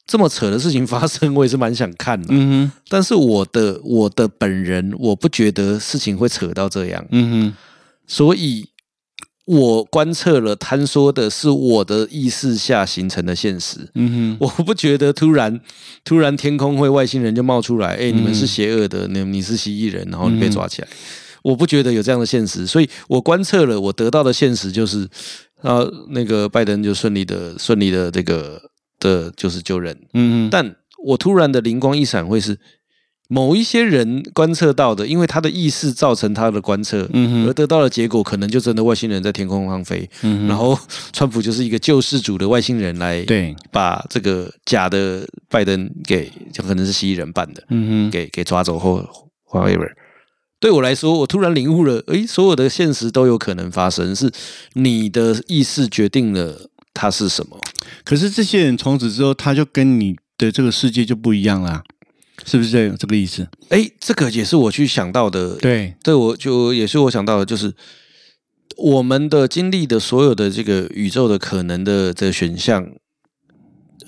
[0.04, 2.28] 这么扯的事情发生，我也是蛮想看的。
[2.30, 7.02] 嗯哼，但是我的我的本人，我不觉得事情会扯到这样。
[7.12, 7.56] 嗯哼，
[8.06, 8.66] 所以
[9.44, 13.88] 我观测了，坍缩的是我的意识下形成的现实。
[13.94, 15.60] 嗯哼，我不觉得突然
[16.04, 20.88] 突然天空会外星人就冒出来，哎，你们是邪恶的，你你是蜥蜴人，然后你被抓起来。
[21.42, 25.08] 我不觉得有这样的现实，所以我观测了，我得到的现实就是，
[25.62, 28.60] 啊，那个拜登就顺利的顺利的这个。
[29.02, 32.56] 的就是就认，嗯，但我突然的灵光一闪，会是
[33.32, 40.78] 某一些人观测到的，因为他的意识造成他的观测，嗯而得到的结果，可能就真的外星人在天空上飞，嗯然后
[41.14, 49.08] 川普就是一个救世主的外星人来，对，把这个假的拜登给，就可能是蜥蜴人扮的，嗯给给抓走或
[49.50, 49.88] whatever。
[50.60, 54.30] 对我来说，我突然领悟了，诶，所有的现实都有可能发生，是
[54.74, 56.68] 你的意识决定了。
[56.94, 57.58] 它是什么？
[58.04, 61.82] 可是这些人从此之后，他就跟你的这个世界就不一样了，
[62.44, 63.46] 是不是这这个意思？
[63.68, 65.56] 哎，这个也是我去想到的。
[65.56, 67.72] 对，这我就也是我想到的，就是
[68.76, 72.86] 我们的经历的所有的这个宇宙的可能的的选项，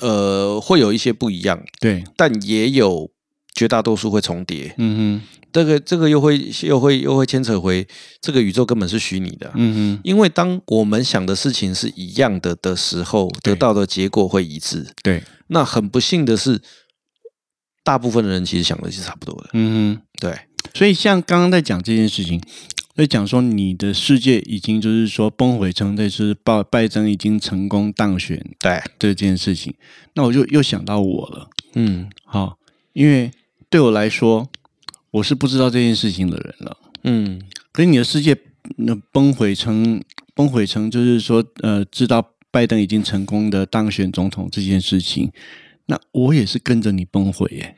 [0.01, 1.63] 呃，会有一些不一样。
[1.81, 3.11] 对，但也有
[3.55, 4.75] 绝大多数会重叠。
[4.79, 5.29] 嗯哼。
[5.55, 7.87] 这个这个又会又会又会牵扯回
[8.21, 14.85] 这个宇宙根本是虚拟的，嗯哼，因为当我们想的事情是一样的的时候，得到的结果会一致。
[15.01, 16.61] 对，那很不幸的是，
[17.85, 19.51] 大部分的人其实想的是差不多的。
[19.53, 20.37] 嗯哼，对。
[20.75, 22.41] 所以像刚刚在讲这件事情，
[22.97, 29.73] 在讲说你的世界已经就是说崩毁成这是拜拜登已经成功当选，对这件事情，
[30.15, 31.49] 那我就又想到我了。
[31.75, 32.59] 嗯，好，
[32.95, 33.31] 因为
[33.71, 34.49] 对我来说。
[35.15, 38.37] 我是不知道这件事情的人了，嗯，可是你的世界
[38.79, 40.03] 那崩毁成
[40.35, 45.31] 崩毁成，就是说，呃，知道拜登已经成功的当选总统这件事情，
[45.87, 47.77] 那我也是跟着你崩溃耶。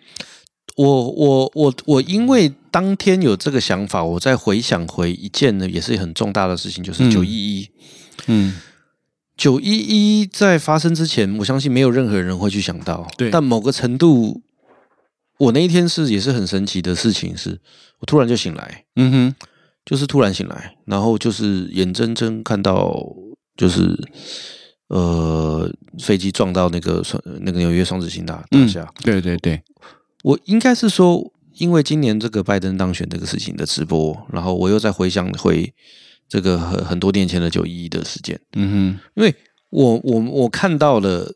[0.76, 7.70] 我我我我，因为当天有这个想法，我再回想回一件呢，也是很重大的事情，就是九一一，
[8.26, 8.60] 嗯，
[9.36, 14.42] 九一一在发生之前，我相信没有任何人会去想到，对，但某个程度。
[15.38, 17.60] 我那一天是也是很神奇的事情，是
[17.98, 19.46] 我突然就醒来，嗯哼，
[19.84, 23.06] 就是突然醒来，然后就是眼睁睁看到
[23.54, 23.94] 就是
[24.88, 29.62] 呃飞机撞到那个双那个纽约双子星大大厦，对对对，
[30.22, 35.72] 我应该是说，因为今年这个拜登当选这个事情的直播，然后我又在回想回
[36.28, 39.34] 这个很很多年前的九一一的事件，嗯哼，因为
[39.70, 41.32] 我我我看到了。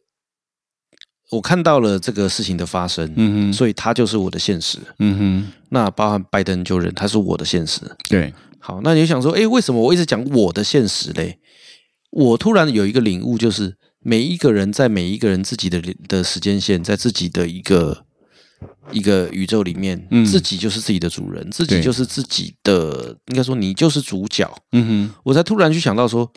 [1.32, 5.52] 我看到了这个事情的发生，嗯哼，所以它就是我的现实，嗯哼。
[5.68, 8.34] 那包含拜登就任，他是我的现实，对。
[8.58, 11.38] 好，那你想说，哎，为什么我一直讲我的现实嘞？
[12.10, 18.04] 我突然有一个领悟，就是每一个人在每一个人自己的的时间线，在自己的一个
[18.90, 25.14] 一个宇宙里面，自己就是自己的主人，自己就是自己的，应该说你就是主角，嗯哼。
[25.24, 26.32] 我才突然去想到，说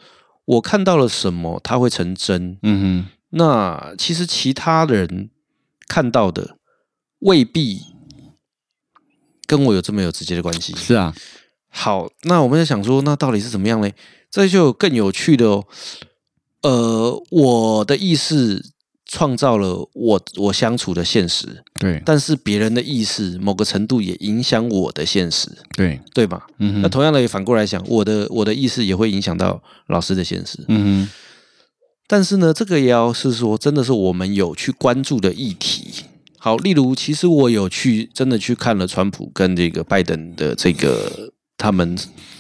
[0.46, 3.12] 我看到了什么，它会成真，嗯哼。
[3.32, 5.32] 那其实其他人
[5.88, 6.58] 看到的
[7.20, 7.82] 未必
[9.48, 10.76] 跟我有这么有直接的关系。
[10.76, 11.16] 是啊，
[11.70, 13.96] 好，那我们在想说，那到底是怎么样嘞？
[14.34, 15.66] 这就更有趣的哦。
[16.64, 18.66] 呃，我的意识
[19.06, 22.02] 创造了我我相处的现实，对。
[22.04, 26.48] 但是别人的意识某个程度也影响我的现实，对对吧？
[26.58, 26.82] 嗯。
[26.82, 31.10] 那同样的也反过来想，我的我的意识也会影响到老师的现实，嗯哼。
[32.08, 36.06] 但是呢，这个也要是说，真的是我们有去关注的议题。
[36.40, 41.96] 好，例如，其实我有去真的去看了川普跟这个拜登的这个他们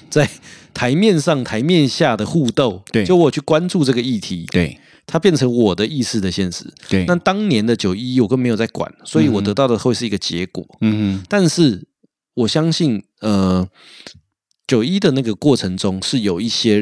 [0.09, 0.27] 在
[0.73, 2.83] 台面上、台面下的互斗。
[2.91, 4.45] 对，就我去关注这个议题。
[4.51, 6.65] 对，它变成我的意识的现实。
[6.89, 10.65] 对，那当年的九一，我更没有在管，所以我得到的会是一个结果。
[10.81, 11.87] 嗯嗯，但是
[12.33, 13.67] 我相信，呃。
[14.65, 16.79] 九一的那个过程中，是有一些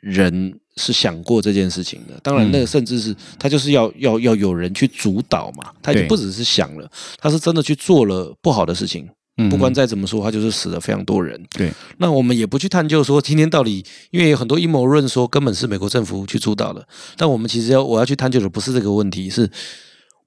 [0.00, 2.18] 人是想过这件事情的。
[2.22, 5.72] 当然，那个甚至是他就是要要要有人去主导嘛。
[5.82, 6.88] 他已经不只是想了，
[7.18, 9.06] 他是真的去做了不好的事情。
[9.50, 11.40] 不管再怎么说，他就是死了非常多人。
[11.50, 16.86] 对，那我们也不去探究说今天到底，因为有很多阴谋论说根本是美国政府去主导的。
[17.16, 19.50] 但我们其实要我要去探究的不是这个问题，是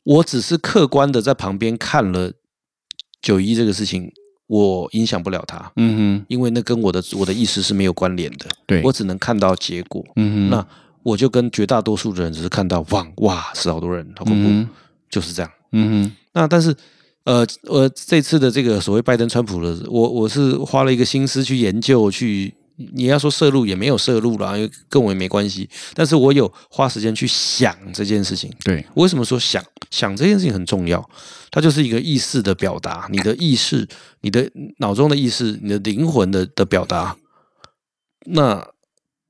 [0.03, 2.31] 我只是客观的在旁边看了
[3.21, 4.11] 九一这个事情。
[4.47, 8.81] 我影响不了他，嗯哼，因为那跟我的我的意识是没有关联的，对。
[8.83, 10.67] 我只能看到结果，嗯哼，那
[11.03, 14.69] 我就跟绝大多数的人只是看到，哇哇死好多人，好恐怖，
[15.09, 16.75] 就是这样，嗯哼，那但是，
[17.23, 22.53] 呃呃，这次的这个所谓拜登川普的，我我是花了一个心思去研究去。
[22.93, 25.69] 你要说摄入也没有摄入了，因为跟我也没关系。
[25.93, 28.51] 但是我有花时间去想这件事情。
[28.63, 31.07] 对，为什么说想想这件事情很重要？
[31.51, 33.87] 它就是一个意识的表达，你的意识、
[34.21, 37.15] 你的脑中的意识、你的灵魂的的表达。
[38.25, 38.67] 那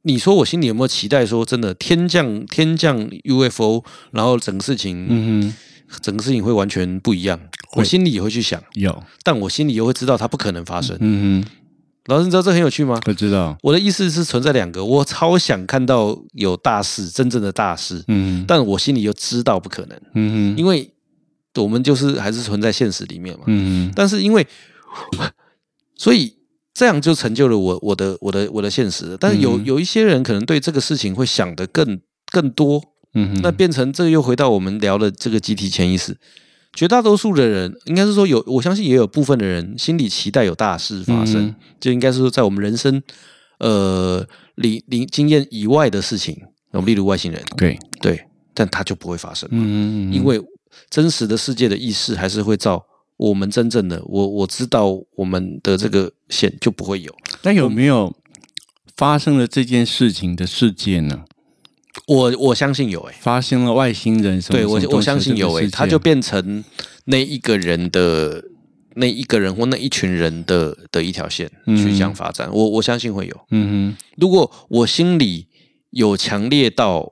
[0.04, 5.54] 你说我心里有没有期待说，真的天降天降 UFO，然后整个事情，嗯哼，
[6.02, 7.40] 整个事情会完全不一样？
[7.76, 10.96] 我心里也会去想，有，但我心里又会知道它不可能发生。
[11.00, 11.52] 嗯哼。
[12.08, 13.00] 老师，你知道这很有趣吗？
[13.06, 13.56] 我知道。
[13.62, 18.04] 我的意思是存在两个，我超想看到有大事，真正的大事。
[18.08, 20.02] 嗯，但我心里又知道不可能。
[20.16, 20.92] 嗯因为
[21.56, 23.44] 我们就是还是存在现实里面嘛。
[23.46, 24.46] 嗯但是因为，
[25.96, 26.36] 所以
[26.74, 29.16] 这样就成就了我我的我的我的现实。
[29.20, 32.02] 但是有有一些人可能对这个事情会想的更
[32.32, 32.91] 更多。
[33.14, 36.18] 嗯那变成这又回到我们聊的这个集体潜意识。
[36.74, 43.02] 绝大多数的人，应该是说有，我相信也有部分的人心里期待有大事发生，就应该是说在我们人生
[43.60, 46.38] 呃理理经验以外的事情，
[46.86, 47.78] 例如外星人，对。
[48.02, 48.20] 对，
[48.54, 50.42] 但它就不会发生，嗯嗯，因为
[50.90, 52.84] 真实的世界的意识还是会照
[53.18, 58.16] 我们真正的我我知道我们的这个线就不会有，那有没有
[58.96, 61.26] 发生了这件事情的事件呢？
[62.16, 66.64] 我我相信有诶，发现了外星人什么，对我我相信有诶，他就变成
[67.06, 68.44] 那一个人的
[68.96, 73.36] 那一个人或那一群人的的一条线去这样发展，我我相信会有。
[73.52, 75.48] 嗯哼，如果我心里
[75.92, 77.10] 有强烈到，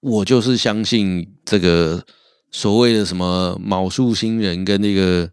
[0.00, 2.04] 我就是相信这个
[2.50, 5.30] 所谓的什么卯数星人跟那个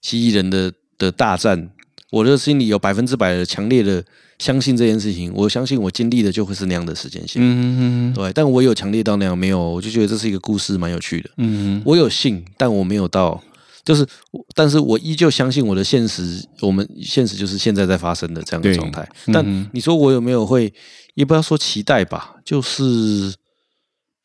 [0.00, 1.70] 蜥蜴人的的大战，
[2.14, 4.04] 我的心里有百分之百的强烈的。
[4.36, 7.40] 相信这件事情，我相信我经历的就会是那样的时间线。
[7.40, 11.30] 嗯对，但我有强烈到那样没有，我就觉得这是一个故事，蛮有趣的。
[11.36, 13.40] 嗯我有信，但我没有到，
[13.84, 14.04] 就是，
[14.52, 19.08] 但是我依旧相信我的现实，我们现实就是现在在发生的这样的状态。
[19.32, 20.74] 但你说我有没有会，
[21.14, 23.32] 也不要说期待吧，就是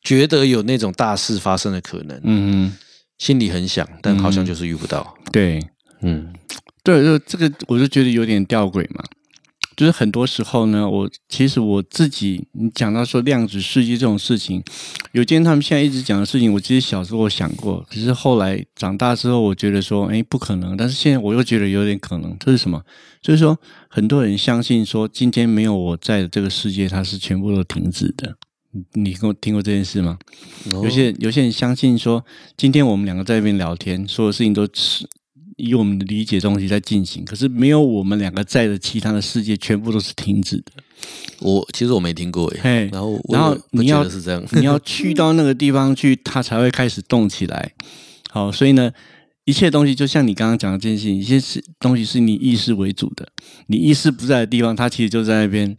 [0.02, 2.20] 觉得有那种大事发生的可能。
[2.24, 2.72] 嗯
[3.18, 5.14] 心里很想，但好像就是遇不到。
[5.30, 5.64] 对，
[6.00, 6.32] 嗯，
[6.82, 9.04] 对，就这个，我就觉得有点吊诡嘛。
[9.76, 14.62] 就是很多时候呢，我其实我自己，你讲到说量子世界这种事情，
[15.12, 20.76] 有件他们现在一直讲的事情，我其实小时候我想过，可是后来长大之后，我觉得说，哎，不可能。
[20.76, 22.36] 但是现在我又觉得有点可能。
[22.38, 22.82] 这是什么？
[23.22, 28.36] 就是说，很多人相信说，今天没有我在的这个世界，它是全部都停止的。
[28.92, 30.18] 你跟我听过这件事吗？
[30.72, 32.22] 有些有些人相信说，
[32.54, 35.08] 今天我们两个在那边聊天，所有事情都是。
[35.60, 40.72] 以我们的理解东西在进行，可是没有我们两个在的其他的世界全部都是停止的。
[41.40, 47.72] 我其实我没听过诶，然后然后你要是这样，你要去到那个地方去，它才会开始动起来。
[48.30, 48.90] 好，所以呢，
[49.44, 53.28] 一切东西就像你刚刚讲的这件事情，一些是东西是你意识为主的，
[53.68, 55.74] 你意识不在的地方，它其实就在那边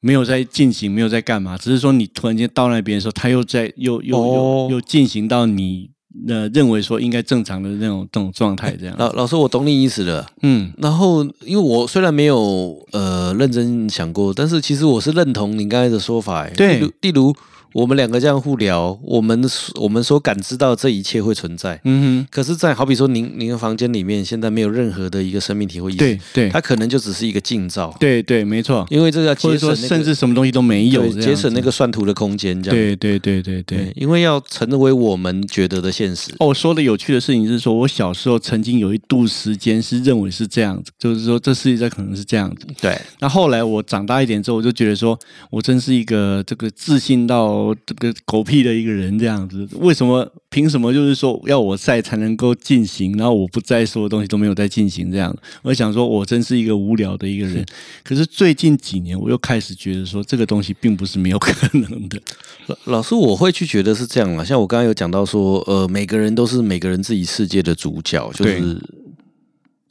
[0.00, 5.90] 没有在进行，没有在干嘛，只是说你突然间到那边的时候，它又在又又又又进行到你。
[6.26, 10.26] 那认为说应该正常的那种这种状态，这样老老师，我懂你意思了。
[10.42, 16.48] 嗯，然后因为我虽然没有呃认真想过，但是其实我是认同你刚才的说法。
[16.50, 17.34] 对，例如。
[17.72, 19.42] 我们两个这样互聊，我们
[19.80, 21.80] 我们所感知到这一切会存在。
[21.84, 22.28] 嗯哼。
[22.30, 27.94] 可是，在好比说，您您的房间里面现在没有任何的一个生命体会意识，对对，它可能就只是一个镜照。
[27.98, 28.86] 对对，没错。
[28.90, 32.76] 因为这个节省，甚至什么东西都没有，节省那个算图的空间，这样。
[32.76, 33.92] 对对对对对。
[33.96, 36.34] 因为要成为我们觉得的现实。
[36.38, 42.66] 哦，说的有趣的事情是说，我小时候曾经有一度时间是认为是这样子，就是说这世界可能是这样子。
[42.80, 43.00] 对。
[43.20, 45.18] 那后来我长大一点之后，我就觉得说
[45.50, 47.61] 我真是一个这个自信到。
[47.66, 49.68] 好这个狗屁的一个人这样子。
[49.74, 50.30] 为什么？
[50.50, 50.92] 凭什么？
[50.92, 55.34] 就是说要我在才能够进行，然后我不在，所有东西都没有在进行这样。
[55.62, 57.64] 我想说，我真是一个无聊的一个人。
[58.02, 62.20] 可是最近几年，我又开始觉得说，这个东西并不是没有可能的。
[62.66, 64.44] 老老师，我会去觉得是这样啊。
[64.44, 68.78] 像我刚刚有讲到说，呃，每个人都是每个人自己世界的主角，就是。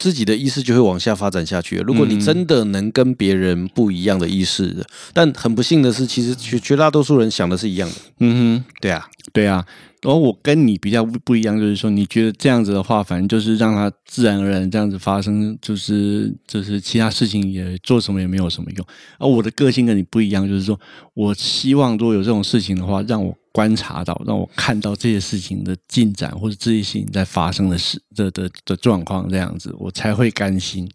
[0.02, 1.76] 自己的意识就会往下发展下去。
[1.76, 7.94] 如果你真的能跟别人不一样的意识，但很不幸的是，其实绝绝大多数人想的是一样的。
[8.18, 9.64] 嗯哼，对啊，对啊。
[10.02, 18.84] 然后我跟你比较不一样，就是说，你觉得这样子的话，反正就是让它自然而然这样子发生，就是就是其他事情也做什么也没有什么用。
[19.20, 20.76] 而我的个性跟你不一样，就是说
[21.14, 23.32] 我希望如果有这种事情的话，让我。
[23.52, 30.90] 观察到，让我看到这些事情的进展，或者这些事情在发生的事的的的状况，这样子我才会甘心。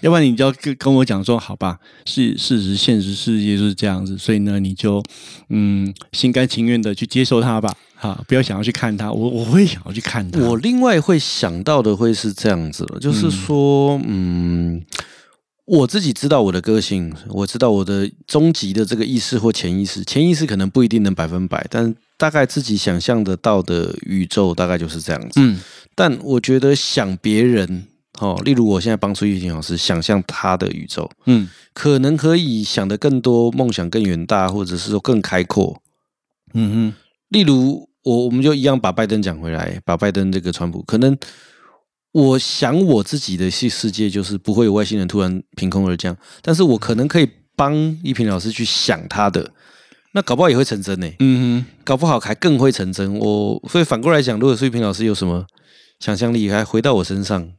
[0.00, 5.02] 要不然你就要跟跟我讲说，好吧，事事实现实世界就是这样子，所以呢，你就
[5.50, 9.12] 嗯心甘情愿的去接受它吧，哈，不要想要去看它。
[9.12, 10.40] 我我会想要去看它。
[10.40, 14.82] 我另外会想到的会是这样子了，就是说，嗯。
[15.68, 25.32] 我自己知道我的个性，我知道我的终极的这个意识或潜意识，潜意识可能不一定能百分百，但大概自己想象得到的宇宙大概就是这样子。
[25.36, 25.60] 嗯，
[25.94, 27.86] 但我觉得想别人，
[28.18, 35.82] 哦，例如我现在帮助玉婷老师想象他的宇宙，嗯，可能可以想的更多，梦想更远大，或者是说更开阔。
[36.54, 36.94] 嗯哼，
[37.28, 41.14] 例如我我们就一样把拜登讲回来，把拜登这个川普可能。
[42.12, 49.50] 我想我自己的世世界就是不会有外星人突然凭空而降，但是我可能可以帮一平老师去想他的，
[50.12, 51.08] 那搞不好也会成真呢。
[51.18, 53.18] 嗯哼，搞不好还更会成真。
[53.18, 55.46] 我所以反过来讲，如果一平老师有什么
[56.00, 57.52] 想象力，还回到我身上，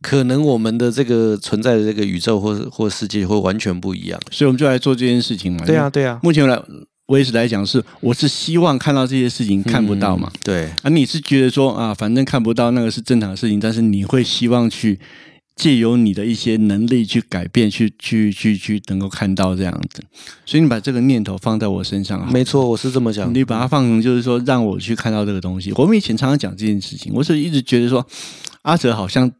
[0.00, 4.20] 可能我们的这个存在的这个宇宙或或世界会完全不一样。
[4.30, 5.64] 所以我们就来做这件事情嘛。
[5.66, 6.20] 对啊，对啊。
[6.22, 6.62] 目前来。
[7.06, 10.30] 我是来讲是，我是希望看到这些事情看不到嘛？
[10.44, 10.70] 对。
[10.82, 14.98] 啊，你是觉得说啊，反正看不到那个是正常的事情，但是你会希望去
[15.54, 20.02] 借由你的一些能力去改变，去去去去能够看到这样子。
[20.46, 23.34] 所以你把这个念头放在我身上，没错，我是这么想。
[23.34, 25.72] 你把它放成就是说，让我去看到这个东西。
[25.72, 28.06] 我们以前常常讲这件事情，我是一直觉得说，
[28.62, 29.30] 阿哲好像。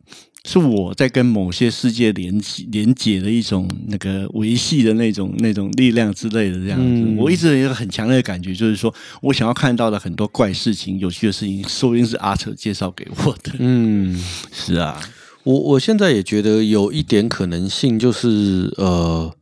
[0.45, 13.53] 是我在跟某些世界连接连接的一种那个维系的那种那种力量之类的这样子，我一直有一个很强烈的感觉，就是说我想要看到的很多怪事情、有趣的事情，说不定是阿扯介绍给我的。
[13.61, 14.20] 嗯，
[14.53, 15.01] 是啊，
[15.45, 19.32] 我我现在也觉得有一点可能性，就是呃，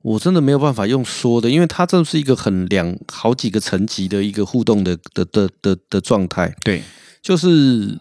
[0.00, 6.54] 我真的没有办法用说的，因为它这是一个很两好几个层级的一个互动的的的的的状态。
[6.64, 6.82] 对，
[7.20, 7.98] 就是。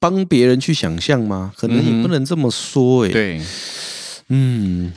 [0.00, 1.52] 帮别人去想象吗？
[1.56, 3.10] 可能也不能这么说诶。
[3.10, 3.42] 对，
[4.28, 4.92] 嗯，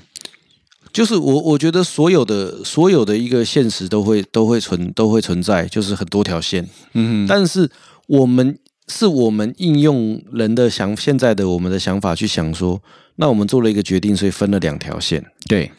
[0.93, 6.69] 就是我我觉得所有的所有的一个现实都会都会存都会存在，就是很多条线。
[6.93, 7.69] 嗯，但是
[8.07, 12.81] 我们是我们应用人的想现在的我们的想法去想说，
[13.15, 15.25] 那我们做了一个决定，所以分了两条线。
[15.47, 15.71] 对，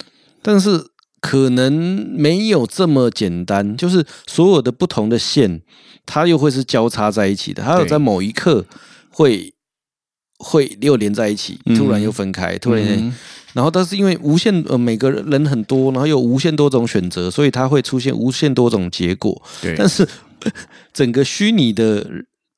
[0.42, 0.86] 但是
[1.20, 1.72] 可能
[2.16, 5.60] 没有这么简单，就是所有的不同的线，
[6.04, 8.66] 它又会是交叉在一起的，它有在某一刻。
[9.12, 9.52] 会
[10.38, 13.14] 会又连在一起，突然又分开，突然，
[13.52, 19.40] 然后但是因为无限呃每个人很多，然后有无限多种选择，所以它会出现无限多种结果。
[19.60, 20.08] 对，但是
[20.92, 22.04] 整个虚拟的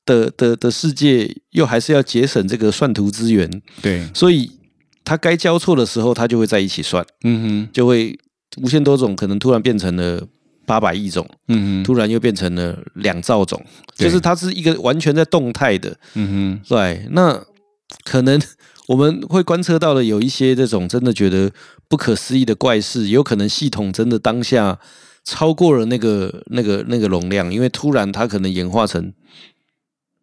[0.05, 3.61] 的的的世界又还是要节省这个算图资源。
[3.81, 4.49] 对，所以
[5.03, 7.05] 它该交错的时候，它就会在一起算。
[7.23, 8.17] 嗯哼，就会
[8.61, 10.25] 无限多种，可能突然变成了。
[10.65, 13.63] 八百亿种，嗯哼，突然又变成了两兆种，
[13.95, 17.07] 就是它是一个完全在动态的，嗯哼，对。
[17.11, 17.41] 那
[18.03, 18.41] 可能
[18.87, 21.51] 我们会观测到的有一些这种真的觉得
[21.87, 24.79] 不可思议的怪事，有可能系统真的当下
[25.23, 29.13] 超过了那个那个那个容量，因为突然它可能演化成。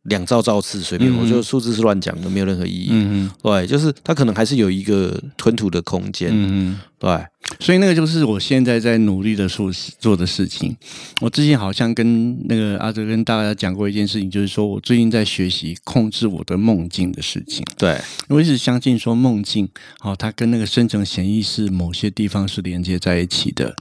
[0.05, 2.89] 两兆兆次随便，我觉得数字是乱讲的，没有任何意义。
[2.91, 6.29] 嗯嗯，对，就是它可能还是有一个吞吐的空间。
[6.33, 7.25] 嗯嗯，对，
[7.61, 10.77] 所以那个就是我现在在努力的做做的事情。
[11.21, 17.65] 我之前好像跟那个阿哲跟大家讲过一件事情，就是说我最近在学习控制我的梦境的事情。
[17.79, 17.97] 对，
[18.29, 19.69] 我一直相信说梦境，
[20.01, 23.73] 好，它跟那个深层潜意识某些地方是连接在一起的。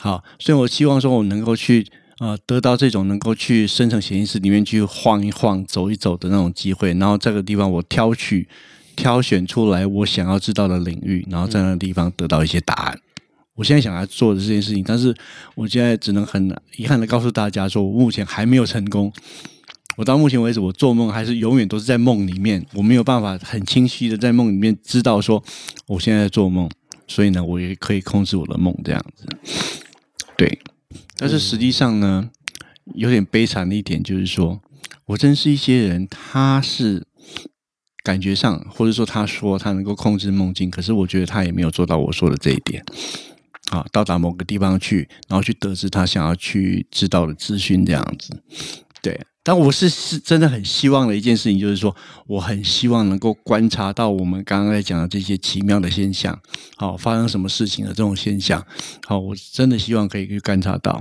[0.00, 1.86] 好，所以我希望说我能够去。
[2.18, 8.48] 啊，得到这种能够去深层潜意识里面去晃一晃、走一走的那种机会，然后这个地方我挑取、
[8.96, 12.98] 挑选出来我想要知道的领域，然后在那个地方得到一些答案。
[13.54, 15.14] 我现在想要做的这件事情，但是
[15.54, 19.12] 我现在只能很遗憾的告诉大家，说我目前还没有成功。
[19.96, 25.42] 我到目前为止，我做梦还是永远都是在梦里面，我没有办法很清晰的在梦里面知道说
[25.86, 26.68] 我现在在做梦，
[27.06, 29.26] 所以呢，我也可以控制我的梦这样子。
[30.36, 30.58] 对。
[31.16, 32.30] 但是实际上呢，
[32.94, 34.60] 有点悲惨的一点就是说，
[35.06, 37.06] 我认识一些人，他是
[38.02, 42.84] 感觉上，或者说他说他能够控制梦境，可是我觉得他也没有做到我说的这一点。
[43.70, 48.40] 啊，到达某个地方去，然后去得知他想要去知道的资讯，这样子。
[49.02, 51.94] 对，但我是是真的很希望的一件事情，就是说，
[52.26, 56.36] 我很希望能够观察到我们刚刚在讲的这些奇妙的现象，
[56.74, 58.60] 好，发生什么事情的这种现象，
[59.06, 61.00] 好，我真的希望可以去观察到。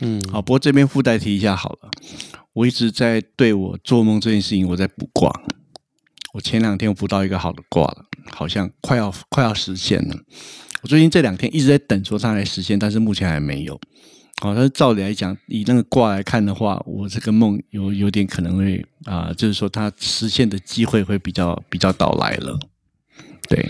[0.00, 1.88] 嗯，好，不过这边附带提一下好了，
[2.52, 5.32] 我一直在对我做梦这件事情，我在卜卦。
[6.34, 10.14] 我前两天我卜到一个好的卦了，好像快要快要实现了。
[10.82, 13.80] 我最近这两天一直在等说它来实现，但是目前还没有。
[14.40, 22.58] 好，但是照理来讲，以那个卦来看的话，我这个梦有有点可能会啊，就是说它实现的机会会比较比较到来了。
[23.48, 23.68] 对，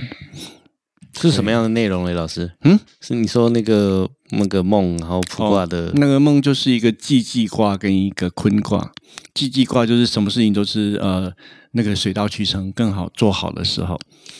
[1.14, 2.52] 是什么样的内容嘞，老师？
[2.64, 8.92] 嗯，是你说那个那个梦，然后卜卦的那个梦，就是一个既济卦跟一个坤卦。
[9.32, 11.32] 既济卦就是什么事情都是呃。
[11.72, 13.98] 那个水到渠成更好做好的时候，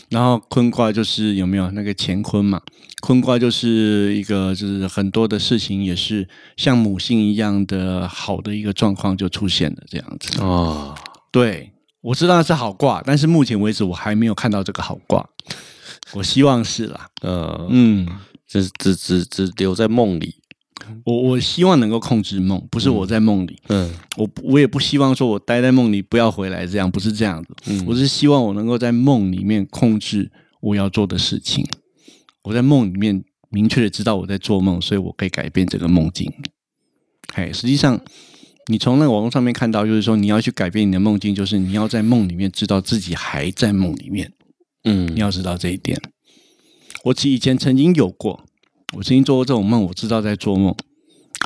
[0.09, 2.61] 然后坤卦就是有没有那个乾坤嘛？
[3.01, 6.27] 坤卦就是一个就是很多的事情也是
[6.57, 10.97] 像母性一样的好的一个状况就出现了这样子哦。
[11.31, 11.71] 对，
[12.01, 15.25] 我知道是好卦，但是目前为止我还没有看到这个好卦，
[16.15, 17.09] 我希望是啦。
[17.21, 18.09] 呃，嗯，
[18.49, 20.35] 只只只只留在梦里。
[21.05, 23.59] 我我希望能够控制梦，不是我在梦里。
[23.69, 27.55] 嗯，我我也不希望说我待在梦里不要回来，这样不是这样子。
[27.67, 30.31] 嗯，我是希望我能够在梦里面控制
[30.61, 31.67] 我要做的事情。
[32.43, 36.33] 我在梦里面明确的知道我在做梦，所以我可以改变整个梦境。
[37.35, 38.01] 嘿，实际上
[38.67, 44.33] 你从那个网络上面看到，就是说你要去改变你的梦境，就是你要在梦里面知道自己还在梦里面。
[44.85, 46.01] 嗯，你要知道这一点。
[47.05, 48.45] 我以前曾经有过。
[48.97, 50.75] 我曾经做过这种梦，我知道在做梦，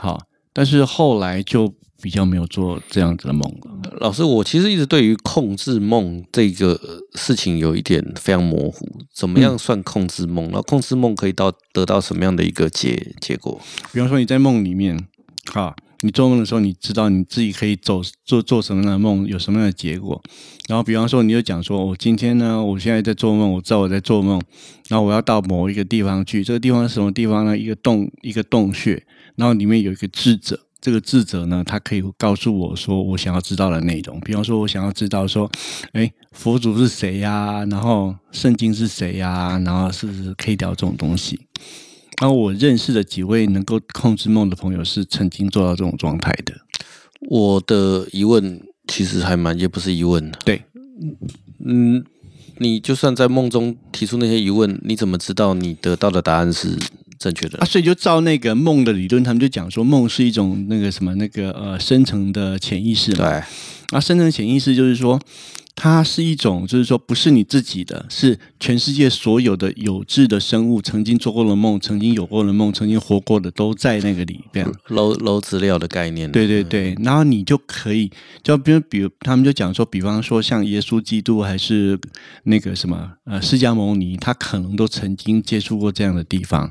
[0.01, 0.21] 好，
[0.53, 3.93] 但是后来就比较没有做这样子的梦了。
[4.01, 6.79] 老师，我其实一直对于控制梦这个
[7.15, 10.45] 事情有一点非常模糊，怎么样算控制梦？
[10.47, 13.61] 然后控制梦可以到得到什么样的一个结结果？
[13.93, 15.07] 比方说你在梦里面，
[15.53, 15.75] 哈。
[16.05, 20.21] 你做梦的时候，你知道你自己可以走做做什么样的梦，有什么样的结果。
[20.69, 24.41] 然后，比方说，你就讲说，我今天呢，我现在在做梦，我知道我在做梦，
[24.89, 26.43] 然后我要到某一个地方去。
[26.43, 27.57] 这个地方是什么地方呢？
[27.57, 29.03] 一个洞，一个洞穴，
[29.37, 30.59] 然后里面有一个智者。
[30.81, 34.19] 这个智者呢，他可以告诉我说，我想要知道的内容。
[34.21, 35.49] 比方说，我想要知道说，
[35.93, 37.65] 哎，佛祖是谁呀？
[37.71, 39.63] 然后圣经是谁呀？
[39.65, 41.39] 然后是不是可以聊这种东西？
[42.23, 46.55] 然后我认识的几位能够控制梦的朋友是曾经做到这种状态的。
[47.23, 50.31] 我的疑问其实还蛮，也不是疑问。
[50.45, 50.63] 对，
[51.67, 52.05] 嗯，
[52.59, 56.79] 你就算在梦中提出那些疑问，你怎么知道你得到的答案是
[57.19, 57.59] 正确的？
[57.59, 63.13] 啊，所以就照那个梦的理论，他们就讲说，梦是一种那个什么那个呃深层的潜意识。
[63.15, 65.19] 对，啊，深层潜意识就是说。
[65.75, 74.71] 它是一种，就是说，不是你自己的，是全世界所有的有志的生物曾经做过的梦，曾经有过的梦，曾经活过的都在那个里边。
[74.89, 76.31] 搂搂资料的概念。
[76.31, 78.11] 对对对，然后你就可以，
[78.43, 81.99] 就比如比如他们就讲说，比方说像耶稣基督还是
[82.45, 86.71] 那个什么呃释迦牟尼，他可能都曾经接触过这样的地方，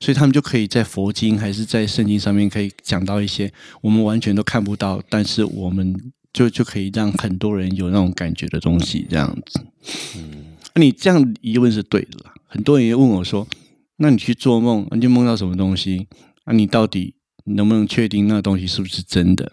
[0.00, 5.94] 所以他们就可以在佛经还是在圣经上面可以讲到一些我们完全都看不到，但是我们。
[6.32, 9.60] 就就可以让很多人有那种感觉的东西，这样子。
[10.16, 12.34] 嗯，那你这样疑问是对的啦。
[12.46, 13.46] 很多人也问我说
[13.98, 16.06] ：“那你去做梦，你就梦到什么东西？
[16.44, 17.14] 啊，你到底
[17.44, 19.50] 能不能确定那个东西是不是真的？”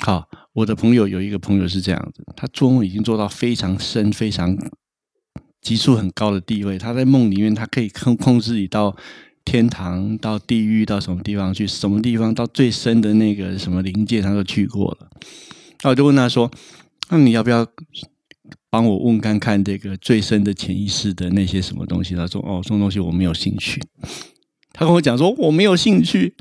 [0.00, 4.56] 好，我的朋友有一个朋友是这样子，他做梦已经做到非常深、非常
[5.60, 6.78] 级数很高的地位。
[6.78, 8.96] 他在梦里面，他可以控控制你到
[9.44, 15.10] 天堂、到地狱、到什么地方去，什么地方到最深的那个什么灵界，他都去过了。
[15.82, 16.50] 那我就问他说
[17.10, 17.66] ：“那你要不要
[18.68, 23.80] 帮我问看看这个最深的潜意识的那些什么东西？”他说：“哦，这种东西我没有兴趣。”
[24.72, 26.34] 他跟我讲说：“我没有兴趣，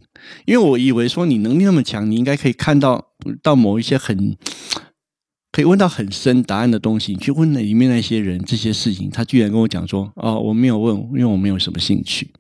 [0.46, 4.38] 因为我以为说你能力那么强，你应该可以看到到某一些很
[5.52, 7.14] 可以问到很深答案的东西。
[7.14, 12.32] 你去问那里面那些人这些事情，他居然跟我讲说：‘哦，我没有问，因为我没有什么兴趣。’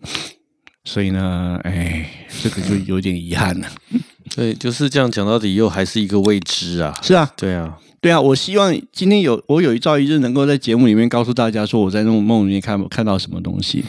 [0.91, 2.09] 所以呢，哎，
[2.41, 3.67] 这个就有点遗憾了。
[4.35, 6.91] ”对，就是这样讲到底，又还是一个未知啊。
[7.03, 8.19] 是啊，对啊，对啊。
[8.19, 13.85] 我希望今天有我有一朝一日能够在节目里面告诉大家，说我在那种梦里面看看到什么东西。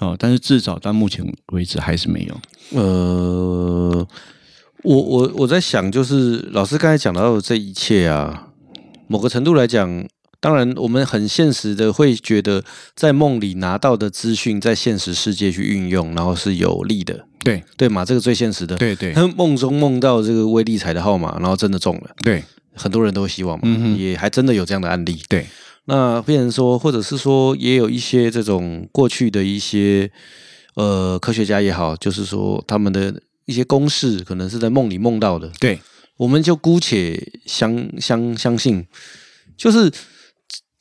[0.00, 2.78] 哦，但是至少到目前为止还是没有。
[2.78, 4.06] 呃，
[4.82, 8.48] 我我我在想，就是老师刚才讲到的这一切啊，
[9.06, 10.06] 某个程度来讲。
[10.46, 12.62] 当然，我们很现实的会觉得，
[12.94, 17.26] 在梦里拿到的资讯，在现实世界去运用，然后是有利的。
[17.42, 18.76] 对对嘛，这个最现实的。
[18.76, 22.10] 对对，他梦中梦到这个威力彩的号码，然后真的中了。
[22.22, 22.44] 对，
[22.76, 25.20] 很多人都希望嘛，也还真的有这样的案例。
[25.28, 25.44] 对，
[25.86, 30.08] 那变成说，或者是说，也有一些这种过去的一些
[30.74, 35.50] 呃科学家也好，就是说他们的一些公式，可能是在梦里梦到的。
[35.58, 35.80] 对，
[36.16, 38.86] 我们就姑且相相相信，
[39.56, 39.90] 就是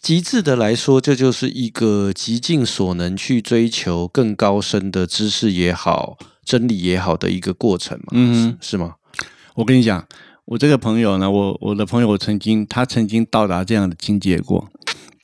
[0.05, 8.09] 极致的来说，这就是一个极尽所能去追求更高深的知识也好，真理也好的一个过程嘛。
[8.11, 8.97] 嗯，是吗？
[9.55, 10.05] 我跟你讲。
[10.45, 14.69] 我这个朋友呢，我我的朋友，我曾经他曾经到达这样的境界过，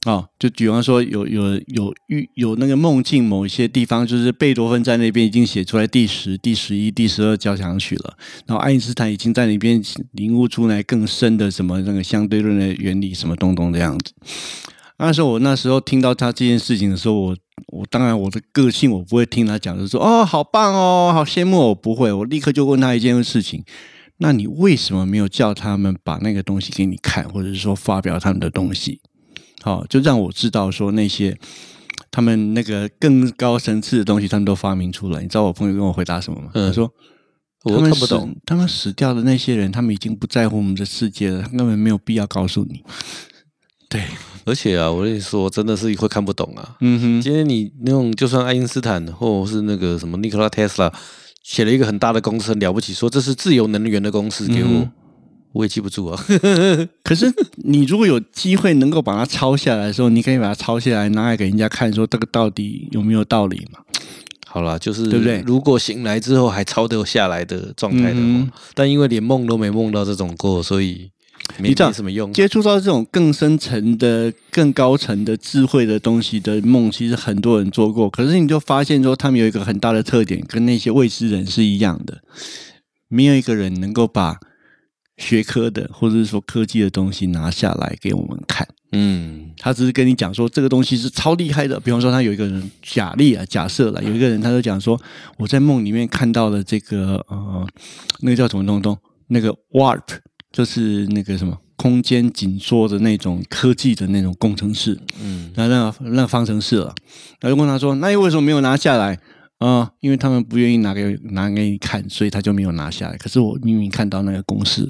[0.08, 8.18] 哦，就比方说有有有遇有那个梦境，某一些地方就是贝多芬在那边已经写出来第十、第十一、第十二交响曲了，
[8.48, 9.80] 然后爱因斯坦已经在那边
[10.14, 14.16] 领悟出来更深的什么那个相对论的原理什么东东这样子。
[15.08, 17.36] 那时候我那时候听到他这件事情的时候，我
[17.68, 23.64] 我当然我的个性我不会听他讲，就说哦好棒哦，好羡慕，我不会，我立刻就问他一件事情。
[24.18, 29.02] 那你为什么没有叫他们把那个东西给你看，或者是说发表他们的东西？
[29.64, 31.36] 好，就让我知道说那些
[32.12, 35.22] 他们那个更高层次的东西，他们都发明出来。
[35.24, 36.52] 你知道我朋友跟我回答什么吗？
[36.54, 36.94] 他说
[37.66, 42.84] ：“我看不懂，他们死掉的那些人，他们已经不在乎我们的世界了，他根本没有必要告诉你。”
[43.92, 44.02] 对，
[44.46, 46.78] 而且啊，我跟你说，真的是会看不懂啊。
[46.80, 50.92] 嗯哼，今天你那种就算爱因斯坦，或者是那个什么尼克拉特斯拉。
[51.44, 54.88] 写了一个很大的公司，很了不起，说这是自由能源的公司给我，
[55.54, 56.26] 我也记不住啊。
[57.04, 57.34] 可是
[57.64, 63.80] 你如果有机会能够把它抄下来的时候，你可以把它抄下来拿来给人家看，说这个到底有没有道理嘛？
[64.46, 65.42] 好了，就是对不对？
[65.44, 71.10] 如果醒来之后还抄得下来的状态的话，但因为连梦都没梦到这种过，所以。
[71.58, 72.32] 你知道什么用？
[72.34, 78.10] 接触到这种更深层的、更高层的智慧的东西的梦，其实很多人做过。
[78.10, 82.20] 可是你就发现说，他们有一个很大的特点，跟那些未知人是一样的。
[83.08, 84.40] 没有一个人能够把
[85.18, 88.68] 学科的或者是说科技的东西拿下来给我们看。
[88.94, 91.80] 嗯，他只是跟你讲说这个东西是超厉害的。
[91.80, 95.00] 比方说，他有一个人假例啊，假设了有一个人，他就讲说，
[95.38, 97.68] 我在梦里面看到了这个呃，
[98.22, 100.02] 那个叫什么东东，那个 warp。
[100.52, 106.94] 就是那个什么空间紧缩的那种科技的那种工程师，嗯，那那那方程式了，
[107.40, 109.18] 他就问他说：“那你为什么没有拿下来？
[109.60, 109.92] 啊？
[110.00, 113.18] 因为他们不愿意拿给拿给你看，所以他就没有拿下来。
[113.18, 114.88] 可是我明明看到那个公式，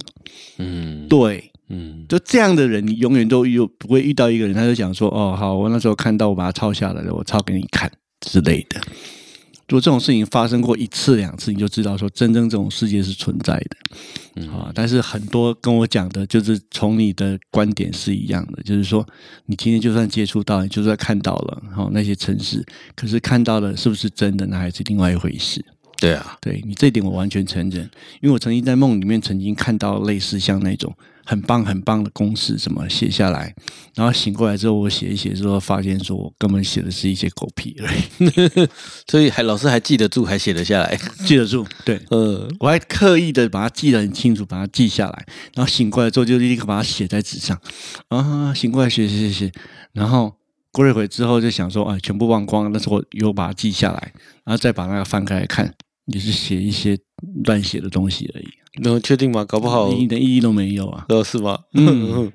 [0.57, 7.91] 嗯，对，嗯，就这样的人，你永远都有不会遇到一个人，他就讲说：哦，好，我那时候看到我把它抄下来了，我抄给你看
[8.21, 8.81] 之类的。”
[9.71, 13.57] 如果这种事情发生过一次两次，你就知道说真正这种世界是存在
[14.35, 14.69] 的，啊！
[14.75, 19.07] 但是很多跟我讲的，就是从你的观点是一样的，就是说
[19.45, 22.61] 你今天就算接触到，你就算看到了，然后那些城市，
[22.97, 25.63] 可是看到了是不是真的，那还是另外一回事。
[26.01, 30.93] 对啊，对你这点我完全承认，因为我曾经在梦里面曾经看到类似像那种。
[31.25, 33.53] 很棒很棒的公式，怎么写下来？
[33.95, 38.67] 然后醒过来之后，我写一写之后，发现说我根本写的是一些狗屁而已。
[39.07, 41.65] 所以还老师还记得住，还写得下来， 记得住。
[41.85, 45.25] 对，呃，我还刻意的把它记得很清楚，把它记下来。
[45.53, 47.59] 然后醒过来之后，就立刻把它写在纸上。
[48.09, 49.51] 啊，醒过来写写写写，
[49.93, 50.35] 然后
[50.71, 52.71] 过了一会之后，就想说啊，全部忘光。
[52.71, 54.13] 但是我又把它记下来，
[54.43, 55.73] 然后再把那个翻开来看，
[56.07, 56.97] 也是写一些
[57.43, 58.47] 乱写的东西而已。
[58.83, 59.43] 能确定吗？
[59.43, 61.05] 搞不好一点意义都没有啊！
[61.09, 61.59] 呃，是吗？
[61.73, 62.31] 嗯，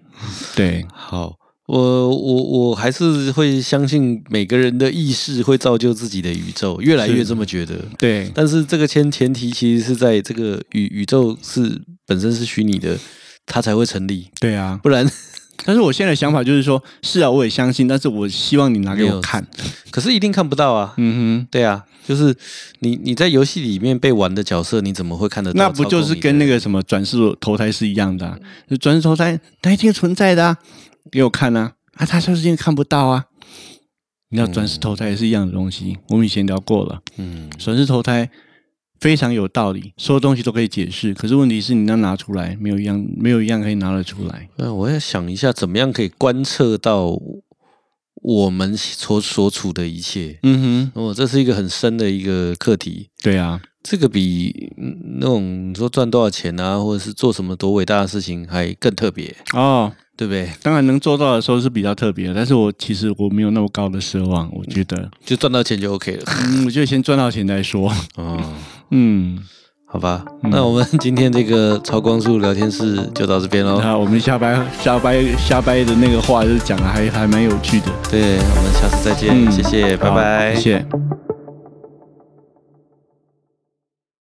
[0.55, 0.85] 对。
[0.93, 1.35] 好，
[1.67, 7.77] 我我我还是会相信每个人的意识会造就自己的宇宙，越来越这么觉得。
[7.99, 12.99] 对，但是这个前前提其实是在这个宇宇宙是本身是虚拟的，
[13.47, 14.29] 它才会成立。
[14.39, 15.11] 对啊，不然。
[15.65, 19.47] 但是我现在想法就是说，是啊，我也相信，但是我希望你拿给我看，
[19.91, 20.95] 可是一定看不到啊。
[20.97, 21.85] 嗯哼，对啊。
[22.07, 22.33] 就是
[22.79, 25.59] 你你在游戏里面被玩的角色，你怎么会看得到？
[25.59, 28.39] 那不就是跟那个什么转世投胎是一样的？
[28.79, 30.57] 转世投胎它一定存在的啊，
[31.11, 31.73] 给我看啊！
[31.95, 33.25] 啊，他就是因为看不到啊。
[34.29, 37.01] 你要转世投胎也是一样的东西，我们以前聊过了。
[37.17, 38.31] 嗯，转世投胎
[39.01, 41.15] 非常有道理，所有东西都可以解释。
[41.15, 44.49] 可是问题是你要拿出来，没有一样，没有一样可以拿得出来。
[44.57, 47.19] 那我要想一下，怎么样可以观测到？
[48.23, 53.09] 我们所所处的一切，嗯哼，哦，这是一个很深的一个课题。
[53.23, 54.73] 对啊，这个比
[55.21, 60.51] 那种说赚多少钱啊，或者是做什么多伟大的事情还更特别哦，对不对？
[60.61, 66.25] 当然能做到的时候是比较特别，但是我其实我没有那么高的奢望，我觉得就赚到钱就 OK 了。
[66.27, 67.95] 嗯，我觉得先赚到钱再说。
[68.17, 68.53] 哦，
[68.91, 69.39] 嗯。
[69.89, 73.79] 好吧，那我们今天这个超光速聊天室就到这边喽。
[73.83, 77.87] 那我们下班下班下班的那个话，就是讲的还还蛮有趣的。
[78.11, 80.87] 对，我们下次再见，谢谢，拜拜，谢谢。